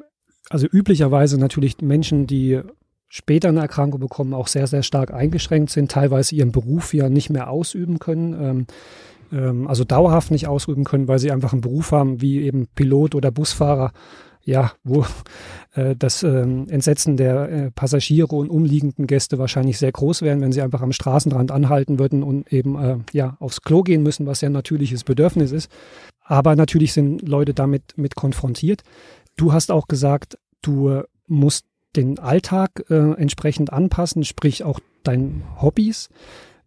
also 0.50 0.68
üblicherweise 0.68 1.40
natürlich 1.40 1.82
Menschen, 1.82 2.28
die 2.28 2.62
später 3.10 3.50
eine 3.50 3.62
Erkrankung 3.62 4.00
bekommen, 4.00 4.34
auch 4.34 4.48
sehr, 4.48 4.68
sehr 4.68 4.84
stark 4.84 5.14
eingeschränkt 5.14 5.70
sind, 5.70 5.92
teilweise 5.92 6.36
ihren 6.36 6.52
Beruf 6.52 6.94
ja 6.94 7.10
nicht 7.10 7.30
mehr 7.30 7.50
ausüben 7.50 8.00
können, 8.00 8.34
ähm, 8.42 8.68
ähm, 9.32 9.68
also 9.68 9.84
dauerhaft 9.84 10.32
nicht 10.32 10.48
ausüben 10.48 10.84
können, 10.84 11.08
weil 11.08 11.20
sie 11.20 11.32
einfach 11.32 11.54
einen 11.54 11.62
Beruf 11.62 11.92
haben 11.92 12.22
wie 12.22 12.42
eben 12.42 12.68
Pilot 12.76 13.16
oder 13.16 13.32
Busfahrer, 13.32 13.92
ja, 14.48 14.72
wo 14.86 15.06
äh, 15.76 15.96
das 15.96 16.24
ähm, 16.24 16.68
Entsetzen 16.70 17.18
der 17.18 17.50
äh, 17.50 17.72
Passagiere 17.72 18.34
und 18.34 18.50
umliegenden 18.50 19.06
Gäste 19.06 19.38
wahrscheinlich 19.38 19.78
sehr 19.78 19.92
groß 19.92 20.22
wären, 20.22 20.40
wenn 20.40 20.54
sie 20.54 20.62
einfach 20.62 20.82
am 20.82 20.94
Straßenrand 20.94 21.52
anhalten 21.52 22.00
würden 22.00 22.24
und 22.24 22.52
eben 22.52 22.82
äh, 22.82 22.98
ja 23.12 23.36
aufs 23.40 23.62
Klo 23.62 23.84
gehen 23.84 24.04
müssen, 24.04 24.26
was 24.26 24.40
ja 24.40 24.48
ein 24.48 24.54
natürliches 24.54 25.04
Bedürfnis 25.04 25.52
ist. 25.52 25.70
Aber 26.24 26.56
natürlich 26.56 26.94
sind 26.94 27.28
Leute 27.28 27.54
damit 27.54 27.98
mit 27.98 28.16
konfrontiert. 28.16 28.84
Du 29.36 29.52
hast 29.52 29.70
auch 29.70 29.88
gesagt, 29.88 30.38
du 30.62 31.02
musst 31.28 31.66
den 31.98 32.18
Alltag 32.18 32.86
äh, 32.90 32.96
entsprechend 32.96 33.74
anpassen, 33.74 34.24
sprich 34.24 34.64
auch 34.64 34.80
deinen 35.04 35.44
Hobbys. 35.62 36.08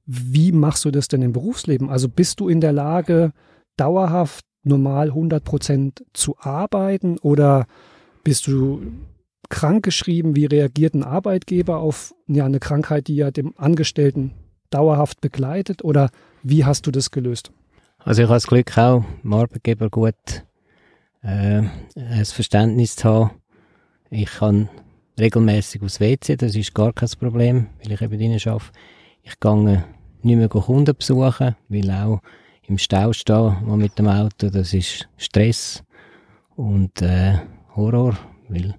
Wie 0.05 0.53
machst 0.53 0.85
du 0.85 0.91
das 0.91 1.09
denn 1.09 1.23
im 1.23 1.33
Berufsleben? 1.33 1.89
Also 1.89 2.11
bist 2.11 2.41
du 2.41 2.49
in 2.49 2.61
der 2.61 2.73
Lage, 2.73 3.33
dauerhaft 3.79 4.45
normal 4.63 5.09
100 5.09 5.45
Prozent 5.45 6.05
zu 6.13 6.37
arbeiten 6.39 7.19
oder 7.19 7.67
bist 8.25 8.47
du 8.47 8.83
krankgeschrieben? 9.49 10.37
Wie 10.37 10.47
reagiert 10.47 10.95
ein 10.95 11.03
Arbeitgeber 11.03 11.79
auf 11.79 12.15
ja, 12.27 12.45
eine 12.45 12.61
Krankheit, 12.61 13.09
die 13.09 13.17
ja 13.17 13.31
dem 13.31 13.55
Angestellten 13.57 14.33
dauerhaft 14.71 15.21
begleitet 15.21 15.85
oder 15.85 16.11
wie 16.43 16.65
hast 16.65 16.87
du 16.87 16.91
das 16.91 17.11
gelöst? 17.11 17.53
Also 17.99 18.23
ich 18.23 18.29
habe 18.29 18.37
das 18.37 18.47
Glück 18.47 18.79
auch, 18.79 19.05
dem 19.23 19.33
Arbeitgeber 19.33 19.91
gut 19.91 20.15
äh, 21.23 21.63
ein 21.95 22.25
Verständnis 22.25 22.97
zu 22.97 23.09
haben. 23.09 23.31
Ich 24.11 24.31
kann 24.31 24.69
regelmäßig 25.19 25.83
aufs 25.83 26.01
WC, 26.01 26.37
das 26.37 26.57
ist 26.57 26.75
gar 26.75 26.93
kein 26.93 27.11
Problem, 27.19 27.67
weil 27.83 27.93
ich 27.93 28.01
eben 28.01 28.19
drinnen 28.19 28.41
arbeite. 28.47 28.73
Ich 29.23 29.39
gehe 29.39 29.85
nicht 30.23 30.37
mehr 30.37 30.49
Kunden 30.49 30.97
besuchen, 30.97 31.57
weil 31.69 31.91
auch 31.91 32.21
im 32.71 32.79
Stau 32.79 33.13
stehen 33.13 33.57
mit 33.77 33.99
dem 33.99 34.07
Auto, 34.07 34.49
das 34.49 34.73
ist 34.73 35.09
Stress 35.17 35.83
und 36.55 37.03
äh, 37.03 37.37
Horror, 37.75 38.17
weil 38.49 38.77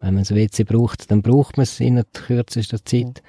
wenn 0.00 0.14
man 0.14 0.24
ein 0.24 0.36
WC 0.36 0.64
braucht, 0.64 1.08
dann 1.12 1.22
braucht 1.22 1.56
man 1.56 1.62
es 1.62 1.78
in 1.78 1.94
der 1.94 2.04
kürzesten 2.12 2.84
Zeit. 2.84 3.22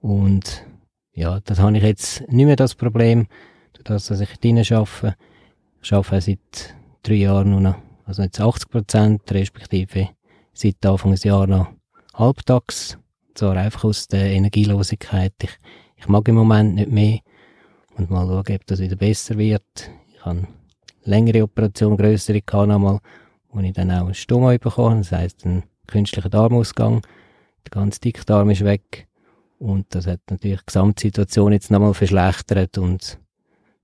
Und 0.00 0.64
ja, 1.12 1.40
das 1.40 1.58
habe 1.58 1.76
ich 1.76 1.82
jetzt 1.82 2.26
nicht 2.28 2.46
mehr 2.46 2.56
das 2.56 2.74
Problem, 2.74 3.26
dass 3.84 4.10
ich 4.10 4.38
drinnen 4.38 4.64
arbeite. 4.70 5.16
Ich 5.82 5.92
arbeite 5.92 6.20
seit 6.22 6.74
drei 7.02 7.14
Jahren 7.16 7.50
nur 7.50 7.60
noch, 7.60 7.76
also 8.06 8.22
jetzt 8.22 8.40
80 8.40 8.70
Prozent, 8.70 9.32
respektive 9.32 10.08
seit 10.54 10.84
Anfang 10.86 11.10
des 11.10 11.24
Jahres 11.24 11.50
noch 11.50 11.68
halbtags. 12.14 12.96
Und 13.28 13.36
zwar 13.36 13.56
einfach 13.58 13.84
aus 13.84 14.08
der 14.08 14.30
Energielosigkeit. 14.30 15.34
Ich, 15.42 15.58
ich 15.96 16.08
mag 16.08 16.26
im 16.26 16.36
Moment 16.36 16.76
nicht 16.76 16.90
mehr 16.90 17.18
und 17.96 18.10
mal 18.10 18.26
schauen, 18.26 18.56
ob 18.56 18.66
das 18.66 18.80
wieder 18.80 18.96
besser 18.96 19.38
wird. 19.38 19.90
Ich 20.14 20.24
habe 20.24 20.46
längere 21.04 21.42
Operation, 21.42 21.96
größere 21.96 22.42
gehabt 22.42 22.70
einmal, 22.70 23.00
wo 23.50 23.60
ich 23.60 23.72
dann 23.72 23.90
auch 23.90 24.04
einen 24.04 24.14
Stoma 24.14 24.56
bekommen 24.56 24.98
das 24.98 25.12
heisst, 25.12 25.44
einen 25.44 25.64
künstlichen 25.86 26.30
Darmausgang. 26.30 27.02
Der 27.64 27.70
ganze 27.70 28.00
Dickdarm 28.00 28.50
ist 28.50 28.64
weg. 28.64 29.08
Und 29.58 29.86
das 29.94 30.06
hat 30.06 30.20
natürlich 30.30 30.60
die 30.60 30.66
Gesamtsituation 30.66 31.52
jetzt 31.52 31.70
nochmal 31.70 31.94
verschlechtert 31.94 32.76
und 32.76 33.18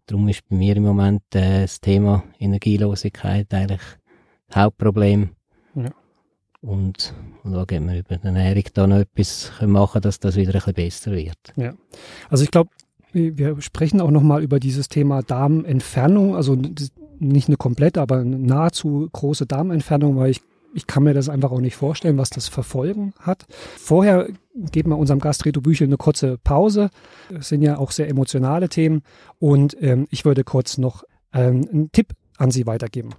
darum 0.06 0.28
ist 0.28 0.46
bei 0.48 0.56
mir 0.56 0.76
im 0.76 0.82
Moment 0.82 1.22
äh, 1.34 1.62
das 1.62 1.80
Thema 1.80 2.24
Energielosigkeit 2.38 3.52
eigentlich 3.54 3.80
das 4.48 4.56
Hauptproblem. 4.56 5.30
Ja. 5.74 5.90
Und, 6.60 7.14
und 7.42 7.54
schauen, 7.54 7.62
ob 7.62 7.70
wir 7.70 7.98
über 7.98 8.16
die 8.18 8.26
Ernährung 8.26 8.64
da 8.74 8.86
noch 8.86 8.98
etwas 8.98 9.50
machen 9.62 9.92
können, 9.92 10.02
dass 10.02 10.20
das 10.20 10.36
wieder 10.36 10.50
ein 10.50 10.52
bisschen 10.52 10.74
besser 10.74 11.12
wird. 11.12 11.38
Ja. 11.56 11.72
Also 12.28 12.44
ich 12.44 12.50
glaube, 12.50 12.70
wir 13.12 13.60
sprechen 13.60 14.00
auch 14.00 14.10
nochmal 14.10 14.42
über 14.42 14.58
dieses 14.58 14.88
Thema 14.88 15.22
Darmentfernung, 15.22 16.34
also 16.34 16.56
nicht 17.18 17.48
eine 17.48 17.56
komplette, 17.56 18.00
aber 18.00 18.18
eine 18.18 18.38
nahezu 18.38 19.08
große 19.12 19.46
Darmentfernung, 19.46 20.16
weil 20.16 20.30
ich, 20.30 20.40
ich 20.74 20.86
kann 20.86 21.04
mir 21.04 21.14
das 21.14 21.28
einfach 21.28 21.52
auch 21.52 21.60
nicht 21.60 21.76
vorstellen, 21.76 22.18
was 22.18 22.30
das 22.30 22.48
Verfolgen 22.48 23.12
hat. 23.18 23.46
Vorher 23.78 24.28
geben 24.54 24.90
wir 24.90 24.98
unserem 24.98 25.20
Gast 25.20 25.44
Reto 25.44 25.60
Büchel 25.60 25.86
eine 25.86 25.96
kurze 25.96 26.38
Pause. 26.38 26.90
Das 27.30 27.48
sind 27.48 27.62
ja 27.62 27.78
auch 27.78 27.90
sehr 27.90 28.08
emotionale 28.08 28.68
Themen 28.68 29.02
und 29.38 29.76
ähm, 29.80 30.06
ich 30.10 30.24
würde 30.24 30.44
kurz 30.44 30.78
noch 30.78 31.04
ähm, 31.32 31.68
einen 31.72 31.92
Tipp 31.92 32.08
an 32.38 32.50
Sie 32.50 32.66
weitergeben. 32.66 33.10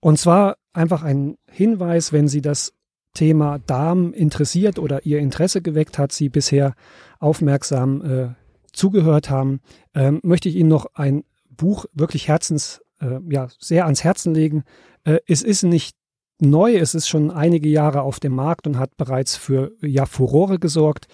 Und 0.00 0.18
zwar 0.18 0.56
einfach 0.72 1.02
ein 1.02 1.36
Hinweis, 1.50 2.12
wenn 2.12 2.26
Sie 2.26 2.40
das 2.40 2.72
Thema 3.14 3.58
Darm 3.58 4.12
interessiert 4.12 4.78
oder 4.78 5.04
Ihr 5.04 5.18
Interesse 5.18 5.62
geweckt 5.62 5.98
hat, 5.98 6.12
Sie 6.12 6.28
bisher 6.28 6.74
aufmerksam 7.18 8.02
äh, 8.02 8.28
zugehört 8.72 9.30
haben, 9.30 9.60
ähm, 9.94 10.20
möchte 10.22 10.48
ich 10.48 10.56
Ihnen 10.56 10.68
noch 10.68 10.86
ein 10.94 11.24
Buch 11.48 11.86
wirklich 11.92 12.28
herzens, 12.28 12.80
äh, 13.00 13.18
ja, 13.28 13.48
sehr 13.58 13.84
ans 13.84 14.04
Herzen 14.04 14.34
legen. 14.34 14.64
Äh, 15.04 15.18
es 15.26 15.42
ist 15.42 15.62
nicht 15.62 15.96
neu, 16.40 16.76
es 16.76 16.94
ist 16.94 17.08
schon 17.08 17.30
einige 17.30 17.68
Jahre 17.68 18.02
auf 18.02 18.20
dem 18.20 18.34
Markt 18.34 18.66
und 18.66 18.78
hat 18.78 18.96
bereits 18.96 19.36
für 19.36 19.72
ja, 19.82 20.06
Furore 20.06 20.58
gesorgt. 20.58 21.06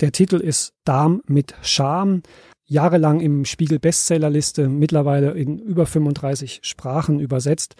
Der 0.00 0.12
Titel 0.12 0.36
ist 0.36 0.74
Darm 0.84 1.22
mit 1.26 1.54
Charme. 1.62 2.22
Jahrelang 2.66 3.20
im 3.20 3.44
Spiegel 3.44 3.78
Bestsellerliste, 3.78 4.68
mittlerweile 4.68 5.32
in 5.32 5.58
über 5.58 5.84
35 5.84 6.60
Sprachen 6.62 7.20
übersetzt. 7.20 7.76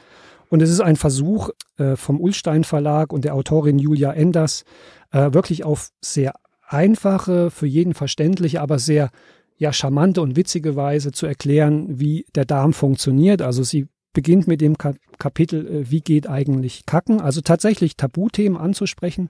Und 0.48 0.62
es 0.62 0.70
ist 0.70 0.80
ein 0.80 0.96
Versuch 0.96 1.50
äh, 1.78 1.96
vom 1.96 2.20
Ulstein 2.20 2.64
Verlag 2.64 3.12
und 3.12 3.24
der 3.24 3.34
Autorin 3.34 3.78
Julia 3.78 4.12
Enders, 4.12 4.64
äh, 5.10 5.32
wirklich 5.32 5.64
auf 5.64 5.90
sehr 6.00 6.34
einfache, 6.66 7.50
für 7.50 7.66
jeden 7.66 7.94
verständliche, 7.94 8.60
aber 8.60 8.78
sehr 8.78 9.10
ja, 9.56 9.72
charmante 9.72 10.20
und 10.20 10.36
witzige 10.36 10.76
Weise 10.76 11.12
zu 11.12 11.26
erklären, 11.26 12.00
wie 12.00 12.26
der 12.34 12.44
Darm 12.44 12.72
funktioniert. 12.72 13.40
Also 13.40 13.62
sie 13.62 13.86
beginnt 14.12 14.46
mit 14.46 14.60
dem 14.60 14.76
Kapitel, 15.18 15.66
äh, 15.66 15.90
wie 15.90 16.00
geht 16.00 16.28
eigentlich 16.28 16.86
Kacken, 16.86 17.20
also 17.20 17.42
tatsächlich 17.42 17.96
Tabuthemen 17.96 18.56
anzusprechen, 18.56 19.28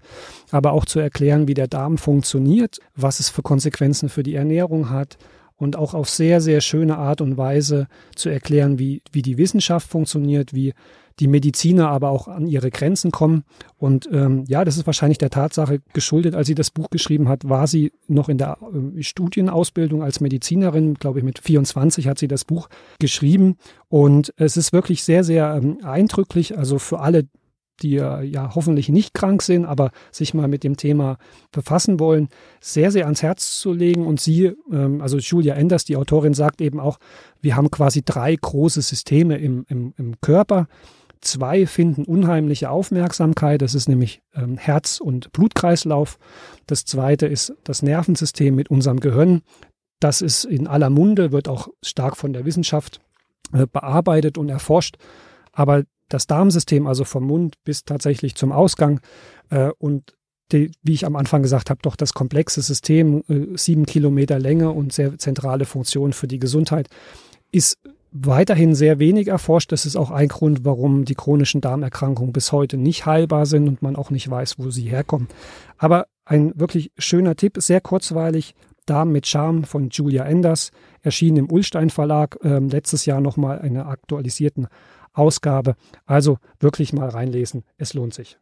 aber 0.50 0.72
auch 0.72 0.84
zu 0.84 1.00
erklären, 1.00 1.48
wie 1.48 1.54
der 1.54 1.68
Darm 1.68 1.98
funktioniert, 1.98 2.78
was 2.94 3.18
es 3.18 3.30
für 3.30 3.42
Konsequenzen 3.42 4.08
für 4.08 4.22
die 4.22 4.34
Ernährung 4.34 4.90
hat 4.90 5.18
und 5.56 5.76
auch 5.76 5.94
auf 5.94 6.08
sehr, 6.08 6.40
sehr 6.40 6.60
schöne 6.60 6.98
Art 6.98 7.20
und 7.20 7.36
Weise 7.36 7.88
zu 8.14 8.28
erklären, 8.28 8.78
wie, 8.78 9.02
wie 9.12 9.22
die 9.22 9.38
Wissenschaft 9.38 9.88
funktioniert, 9.88 10.52
wie 10.54 10.74
die 11.20 11.28
Mediziner 11.28 11.88
aber 11.90 12.10
auch 12.10 12.28
an 12.28 12.46
ihre 12.46 12.70
Grenzen 12.70 13.10
kommen. 13.10 13.44
Und 13.76 14.08
ähm, 14.12 14.44
ja, 14.48 14.64
das 14.64 14.76
ist 14.76 14.86
wahrscheinlich 14.86 15.18
der 15.18 15.30
Tatsache 15.30 15.80
geschuldet, 15.92 16.34
als 16.34 16.46
sie 16.46 16.54
das 16.54 16.70
Buch 16.70 16.90
geschrieben 16.90 17.28
hat, 17.28 17.48
war 17.48 17.66
sie 17.66 17.92
noch 18.08 18.28
in 18.28 18.38
der 18.38 18.58
äh, 18.62 19.02
Studienausbildung 19.02 20.02
als 20.02 20.20
Medizinerin, 20.20 20.94
glaube 20.94 21.20
ich 21.20 21.24
mit 21.24 21.38
24 21.38 22.08
hat 22.08 22.18
sie 22.18 22.28
das 22.28 22.44
Buch 22.44 22.68
geschrieben. 22.98 23.56
Und 23.88 24.32
es 24.36 24.56
ist 24.56 24.72
wirklich 24.72 25.04
sehr, 25.04 25.24
sehr 25.24 25.54
ähm, 25.54 25.78
eindrücklich, 25.84 26.58
also 26.58 26.78
für 26.78 27.00
alle, 27.00 27.28
die 27.82 27.94
ja 27.94 28.54
hoffentlich 28.54 28.88
nicht 28.88 29.14
krank 29.14 29.42
sind, 29.42 29.64
aber 29.64 29.90
sich 30.12 30.32
mal 30.32 30.46
mit 30.46 30.62
dem 30.62 30.76
Thema 30.76 31.18
befassen 31.50 31.98
wollen, 31.98 32.28
sehr, 32.60 32.92
sehr 32.92 33.04
ans 33.04 33.22
Herz 33.22 33.58
zu 33.58 33.72
legen. 33.72 34.06
Und 34.06 34.20
sie, 34.20 34.52
ähm, 34.72 35.00
also 35.00 35.18
Julia 35.18 35.54
Enders, 35.54 35.84
die 35.84 35.96
Autorin, 35.96 36.34
sagt 36.34 36.60
eben 36.60 36.78
auch, 36.78 36.98
wir 37.40 37.56
haben 37.56 37.70
quasi 37.70 38.02
drei 38.04 38.36
große 38.36 38.80
Systeme 38.80 39.38
im, 39.38 39.64
im, 39.68 39.92
im 39.96 40.20
Körper. 40.20 40.68
Zwei 41.24 41.66
finden 41.66 42.04
unheimliche 42.04 42.70
Aufmerksamkeit. 42.70 43.62
Das 43.62 43.74
ist 43.74 43.88
nämlich 43.88 44.20
ähm, 44.34 44.58
Herz- 44.58 45.00
und 45.00 45.32
Blutkreislauf. 45.32 46.18
Das 46.66 46.84
zweite 46.84 47.26
ist 47.26 47.54
das 47.64 47.82
Nervensystem 47.82 48.54
mit 48.54 48.70
unserem 48.70 49.00
Gehirn. 49.00 49.40
Das 50.00 50.20
ist 50.20 50.44
in 50.44 50.66
aller 50.66 50.90
Munde, 50.90 51.32
wird 51.32 51.48
auch 51.48 51.68
stark 51.82 52.18
von 52.18 52.34
der 52.34 52.44
Wissenschaft 52.44 53.00
äh, 53.54 53.66
bearbeitet 53.66 54.36
und 54.36 54.50
erforscht. 54.50 54.96
Aber 55.52 55.84
das 56.10 56.26
Darmsystem, 56.26 56.86
also 56.86 57.04
vom 57.04 57.24
Mund 57.24 57.56
bis 57.64 57.84
tatsächlich 57.84 58.34
zum 58.34 58.52
Ausgang 58.52 59.00
äh, 59.48 59.70
und 59.78 60.14
die, 60.52 60.72
wie 60.82 60.92
ich 60.92 61.06
am 61.06 61.16
Anfang 61.16 61.42
gesagt 61.42 61.70
habe, 61.70 61.80
doch 61.82 61.96
das 61.96 62.12
komplexe 62.12 62.60
System, 62.60 63.24
äh, 63.28 63.56
sieben 63.56 63.86
Kilometer 63.86 64.38
Länge 64.38 64.70
und 64.72 64.92
sehr 64.92 65.16
zentrale 65.16 65.64
Funktion 65.64 66.12
für 66.12 66.28
die 66.28 66.38
Gesundheit, 66.38 66.88
ist 67.50 67.78
weiterhin 68.14 68.74
sehr 68.74 69.00
wenig 69.00 69.26
erforscht. 69.28 69.72
Das 69.72 69.84
ist 69.84 69.96
auch 69.96 70.10
ein 70.10 70.28
Grund, 70.28 70.64
warum 70.64 71.04
die 71.04 71.16
chronischen 71.16 71.60
Darmerkrankungen 71.60 72.32
bis 72.32 72.52
heute 72.52 72.76
nicht 72.76 73.04
heilbar 73.06 73.44
sind 73.44 73.68
und 73.68 73.82
man 73.82 73.96
auch 73.96 74.10
nicht 74.10 74.30
weiß, 74.30 74.58
wo 74.58 74.70
sie 74.70 74.88
herkommen. 74.88 75.28
Aber 75.76 76.06
ein 76.24 76.52
wirklich 76.58 76.92
schöner 76.96 77.34
Tipp, 77.34 77.56
sehr 77.58 77.80
kurzweilig. 77.80 78.54
Darm 78.86 79.12
mit 79.12 79.26
Charme 79.26 79.64
von 79.64 79.88
Julia 79.90 80.24
Enders, 80.24 80.70
erschien 81.00 81.36
im 81.36 81.50
Ulstein 81.50 81.90
Verlag, 81.90 82.38
äh, 82.42 82.58
letztes 82.58 83.06
Jahr 83.06 83.20
nochmal 83.20 83.58
eine 83.58 83.86
aktualisierten 83.86 84.68
Ausgabe. 85.12 85.74
Also 86.06 86.38
wirklich 86.60 86.92
mal 86.92 87.08
reinlesen, 87.08 87.64
es 87.78 87.94
lohnt 87.94 88.14
sich. 88.14 88.38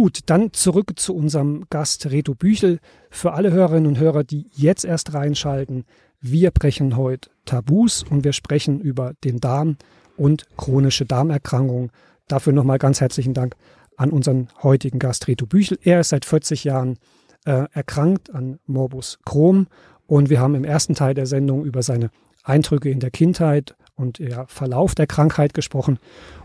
Gut, 0.00 0.20
dann 0.26 0.52
zurück 0.52 0.92
zu 0.94 1.12
unserem 1.12 1.64
Gast 1.70 2.08
Reto 2.12 2.36
Büchel. 2.36 2.78
Für 3.10 3.32
alle 3.32 3.50
Hörerinnen 3.50 3.88
und 3.88 3.98
Hörer, 3.98 4.22
die 4.22 4.46
jetzt 4.54 4.84
erst 4.84 5.12
reinschalten, 5.12 5.86
wir 6.20 6.52
brechen 6.52 6.96
heute 6.96 7.30
Tabus 7.46 8.04
und 8.08 8.22
wir 8.22 8.32
sprechen 8.32 8.80
über 8.80 9.14
den 9.24 9.40
Darm 9.40 9.76
und 10.16 10.46
chronische 10.56 11.04
Darmerkrankungen. 11.04 11.90
Dafür 12.28 12.52
nochmal 12.52 12.78
ganz 12.78 13.00
herzlichen 13.00 13.34
Dank 13.34 13.56
an 13.96 14.10
unseren 14.10 14.46
heutigen 14.62 15.00
Gast 15.00 15.26
Reto 15.26 15.46
Büchel. 15.46 15.80
Er 15.82 15.98
ist 15.98 16.10
seit 16.10 16.24
40 16.24 16.62
Jahren 16.62 17.00
äh, 17.44 17.64
erkrankt 17.72 18.32
an 18.32 18.60
Morbus 18.66 19.18
Crohn 19.24 19.66
und 20.06 20.30
wir 20.30 20.38
haben 20.38 20.54
im 20.54 20.62
ersten 20.62 20.94
Teil 20.94 21.14
der 21.14 21.26
Sendung 21.26 21.64
über 21.64 21.82
seine 21.82 22.10
Eindrücke 22.44 22.88
in 22.88 23.00
der 23.00 23.10
Kindheit 23.10 23.74
und 23.96 24.20
der 24.20 24.46
Verlauf 24.46 24.94
der 24.94 25.08
Krankheit 25.08 25.54
gesprochen. 25.54 25.98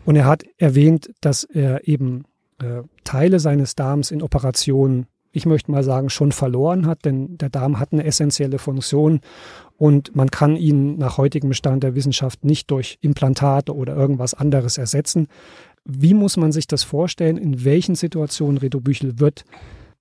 Und 0.05 0.15
er 0.15 0.25
hat 0.25 0.43
erwähnt, 0.57 1.11
dass 1.21 1.43
er 1.43 1.87
eben 1.87 2.23
äh, 2.61 2.83
Teile 3.03 3.39
seines 3.39 3.75
Darms 3.75 4.11
in 4.11 4.21
Operationen, 4.21 5.07
ich 5.31 5.45
möchte 5.45 5.71
mal 5.71 5.83
sagen, 5.83 6.09
schon 6.09 6.31
verloren 6.31 6.85
hat, 6.85 7.05
denn 7.05 7.37
der 7.37 7.49
Darm 7.49 7.79
hat 7.79 7.91
eine 7.91 8.05
essentielle 8.05 8.59
Funktion 8.59 9.19
und 9.77 10.15
man 10.15 10.29
kann 10.29 10.55
ihn 10.55 10.97
nach 10.97 11.17
heutigem 11.17 11.53
Stand 11.53 11.83
der 11.83 11.95
Wissenschaft 11.95 12.45
nicht 12.45 12.69
durch 12.69 12.99
Implantate 13.01 13.75
oder 13.75 13.95
irgendwas 13.95 14.35
anderes 14.35 14.77
ersetzen. 14.77 15.27
Wie 15.83 16.13
muss 16.13 16.37
man 16.37 16.51
sich 16.51 16.67
das 16.67 16.83
vorstellen? 16.83 17.37
In 17.37 17.65
welchen 17.65 17.95
Situationen, 17.95 18.57
Reto 18.57 18.79
Büchel, 18.79 19.19
wird 19.19 19.43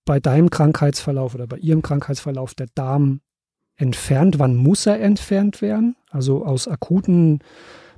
bei 0.05 0.21
deinem 0.21 0.51
Krankheitsverlauf 0.51 1.35
oder 1.35 1.47
bei 1.47 1.59
Ihrem 1.59 1.83
Krankheitsverlauf 1.83 2.55
der 2.55 2.69
Darm 2.75 3.21
entfernt? 3.77 4.39
Wann 4.39 4.55
muss 4.55 4.87
er 4.87 5.01
entfernt 5.01 5.63
werden? 5.63 5.97
Also 6.11 6.45
aus 6.45 6.69
akuten 6.69 7.41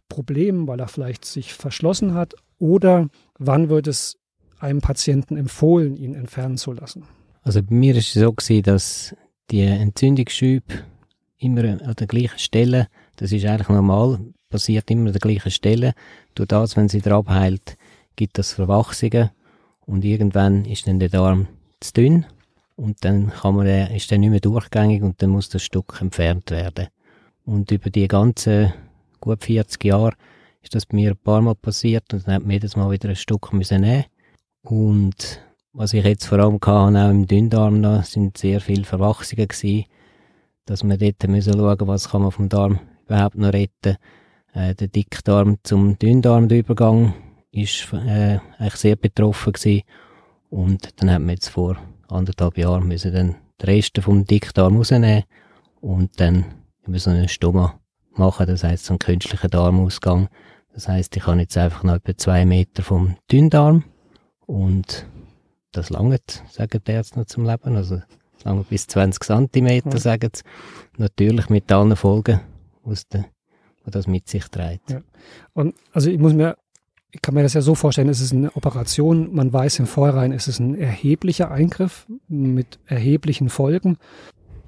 Problemen, 0.08 0.68
weil 0.68 0.80
er 0.80 0.88
vielleicht 0.88 1.24
sich 1.24 1.52
verschlossen 1.52 2.14
hat? 2.14 2.34
Oder 2.58 3.08
wann 3.38 3.68
wird 3.68 3.88
es 3.88 4.16
einem 4.64 4.80
Patienten 4.80 5.36
empfohlen, 5.36 5.96
ihn 5.96 6.14
entfernen 6.14 6.56
zu 6.56 6.72
lassen? 6.72 7.04
Also 7.42 7.62
bei 7.62 7.74
mir 7.74 7.94
ist 7.94 8.16
es 8.16 8.22
so 8.22 8.32
gewesen, 8.32 8.62
dass 8.62 9.14
die 9.50 9.60
Entzündungsschübe 9.60 10.74
immer 11.38 11.64
an 11.64 11.94
der 11.98 12.06
gleichen 12.06 12.38
Stelle, 12.38 12.88
das 13.16 13.32
ist 13.32 13.44
eigentlich 13.44 13.68
normal, 13.68 14.20
passiert 14.48 14.90
immer 14.90 15.06
an 15.06 15.12
der 15.12 15.20
gleichen 15.20 15.50
Stelle. 15.50 15.94
Durch 16.34 16.48
das, 16.48 16.76
wenn 16.76 16.88
sie 16.88 17.00
drauf 17.00 17.28
heilt, 17.28 17.76
gibt 18.16 18.38
das 18.38 18.52
Verwachsungen 18.52 19.30
und 19.86 20.04
irgendwann 20.04 20.64
ist 20.64 20.86
dann 20.86 20.98
der 20.98 21.10
Darm 21.10 21.48
zu 21.80 21.92
dünn 21.92 22.26
und 22.76 23.04
dann 23.04 23.30
kann 23.30 23.56
man, 23.56 23.66
ist 23.66 24.10
der 24.10 24.18
nicht 24.18 24.30
mehr 24.30 24.40
durchgängig 24.40 25.02
und 25.02 25.20
dann 25.20 25.30
muss 25.30 25.48
das 25.48 25.62
Stück 25.62 25.98
entfernt 26.00 26.50
werden. 26.50 26.88
Und 27.44 27.70
über 27.70 27.90
die 27.90 28.08
ganzen 28.08 28.72
gut 29.20 29.44
40 29.44 29.84
Jahre 29.84 30.14
ist 30.62 30.74
das 30.74 30.86
bei 30.86 30.96
mir 30.96 31.10
ein 31.10 31.16
paar 31.16 31.42
Mal 31.42 31.54
passiert 31.54 32.12
und 32.14 32.26
dann 32.26 32.36
hat 32.36 32.42
man 32.42 32.52
jedes 32.52 32.76
Mal 32.76 32.90
wieder 32.90 33.10
ein 33.10 33.16
Stück 33.16 33.52
müssen 33.52 33.82
nehmen. 33.82 34.04
Und 34.64 35.40
was 35.74 35.92
ich 35.92 36.04
jetzt 36.04 36.26
vor 36.26 36.38
allem 36.38 36.54
hatte, 36.54 36.98
auch 36.98 37.10
im 37.10 37.26
Dünndarm 37.26 37.82
noch, 37.82 38.02
sind 38.04 38.38
sehr 38.38 38.60
viele 38.60 38.84
Verwachsungen 38.84 39.46
gewesen, 39.46 39.84
dass 40.64 40.82
man 40.82 40.98
dort 40.98 41.28
müssen 41.28 41.52
schauen, 41.52 41.86
was 41.86 42.08
kann 42.08 42.22
man 42.22 42.30
vom 42.30 42.48
Darm 42.48 42.80
überhaupt 43.04 43.36
noch 43.36 43.52
retten. 43.52 43.98
Äh, 44.54 44.74
der 44.74 44.88
Dickdarm 44.88 45.58
zum 45.64 45.98
Dünndarm, 45.98 46.48
der 46.48 46.60
Übergang, 46.60 47.12
ist 47.50 47.92
äh, 47.92 48.38
eigentlich 48.58 48.76
sehr 48.76 48.96
betroffen 48.96 49.52
gewesen. 49.52 49.82
Und 50.48 50.88
dann 50.96 51.10
hat 51.10 51.20
man 51.20 51.30
jetzt 51.30 51.48
vor 51.48 51.76
anderthalb 52.08 52.56
Jahren 52.56 52.88
müssen 52.88 53.12
dann 53.12 53.36
den 53.60 53.66
Rest 53.66 53.98
vom 54.00 54.24
Dickdarm 54.24 54.78
rausnehmen 54.78 55.24
und 55.80 56.18
dann 56.20 56.46
über 56.86 56.98
so 56.98 57.10
einen 57.10 57.28
Stoma 57.28 57.78
machen, 58.12 58.46
das 58.46 58.64
heisst 58.64 58.86
so 58.86 58.94
einen 58.94 58.98
künstlichen 58.98 59.50
Darmausgang. 59.50 60.28
Das 60.72 60.88
heisst, 60.88 61.16
ich 61.16 61.26
habe 61.26 61.40
jetzt 61.40 61.56
einfach 61.58 61.82
noch 61.82 61.96
etwa 61.96 62.16
zwei 62.16 62.46
Meter 62.46 62.82
vom 62.82 63.16
Dünndarm 63.30 63.84
und 64.46 65.06
das 65.72 65.90
langt, 65.90 66.42
sagen 66.50 66.80
die 66.86 66.92
Ärzte 66.92 67.18
noch 67.18 67.26
zum 67.26 67.44
Leben, 67.44 67.76
also 67.76 68.00
lange 68.44 68.64
bis 68.64 68.86
20 68.86 69.22
Zentimeter, 69.22 69.90
ja. 69.90 69.98
sagen 69.98 70.30
sie. 70.34 70.42
Natürlich 70.96 71.48
mit 71.48 71.70
allen 71.72 71.96
Folgen, 71.96 72.40
was, 72.84 73.08
der, 73.08 73.26
was 73.84 73.92
das 73.92 74.06
mit 74.06 74.28
sich 74.28 74.46
trägt. 74.48 74.90
Ja. 74.90 75.00
Und 75.52 75.74
also 75.92 76.10
ich 76.10 76.18
muss 76.18 76.32
mir 76.32 76.56
ich 77.14 77.22
kann 77.22 77.34
mir 77.34 77.44
das 77.44 77.54
ja 77.54 77.60
so 77.60 77.76
vorstellen, 77.76 78.08
es 78.08 78.20
ist 78.20 78.32
eine 78.32 78.54
Operation, 78.56 79.32
man 79.32 79.52
weiß 79.52 79.78
im 79.78 79.86
Vorhinein, 79.86 80.32
es 80.32 80.48
ist 80.48 80.58
ein 80.58 80.76
erheblicher 80.76 81.48
Eingriff 81.48 82.08
mit 82.26 82.80
erheblichen 82.86 83.50
Folgen. 83.50 83.98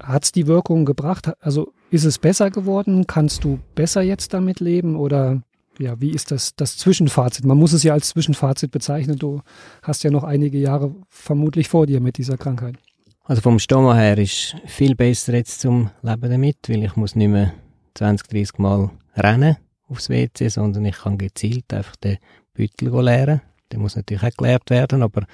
Hat 0.01 0.23
es 0.23 0.31
die 0.31 0.47
Wirkung 0.47 0.85
gebracht? 0.85 1.33
Also 1.41 1.73
ist 1.91 2.05
es 2.05 2.19
besser 2.19 2.49
geworden? 2.49 3.05
Kannst 3.05 3.43
du 3.43 3.59
besser 3.75 4.01
jetzt 4.01 4.33
damit 4.33 4.61
leben? 4.61 4.95
Oder 4.95 5.41
ja, 5.79 5.99
wie 5.99 6.11
ist 6.11 6.31
das, 6.31 6.55
das 6.55 6.77
Zwischenfazit? 6.77 7.45
Man 7.45 7.57
muss 7.57 7.73
es 7.73 7.83
ja 7.83 7.93
als 7.93 8.09
Zwischenfazit 8.09 8.71
bezeichnen. 8.71 9.17
Du 9.17 9.41
hast 9.81 10.03
ja 10.03 10.11
noch 10.11 10.23
einige 10.23 10.57
Jahre 10.57 10.95
vermutlich 11.09 11.69
vor 11.69 11.85
dir 11.87 11.99
mit 11.99 12.17
dieser 12.17 12.37
Krankheit. 12.37 12.75
Also 13.23 13.41
vom 13.41 13.59
Stoma 13.59 13.95
her 13.95 14.17
ist 14.17 14.55
viel 14.65 14.95
besser 14.95 15.33
jetzt 15.33 15.59
zum 15.59 15.89
Leben 16.01 16.29
damit, 16.29 16.57
weil 16.69 16.83
ich 16.83 16.95
muss 16.95 17.15
nicht 17.15 17.27
mehr 17.27 17.53
20, 17.95 18.27
30 18.27 18.57
Mal 18.59 18.89
rennen 19.15 19.57
aufs 19.89 20.09
WC, 20.09 20.47
sondern 20.47 20.85
ich 20.85 20.97
kann 20.97 21.17
gezielt 21.17 21.73
einfach 21.73 21.95
den 21.97 22.17
Beutel 22.53 23.03
leeren. 23.03 23.41
Der 23.71 23.79
muss 23.79 23.95
natürlich 23.95 24.23
auch 24.23 24.37
geleert 24.37 24.69
werden, 24.69 25.03
aber 25.03 25.25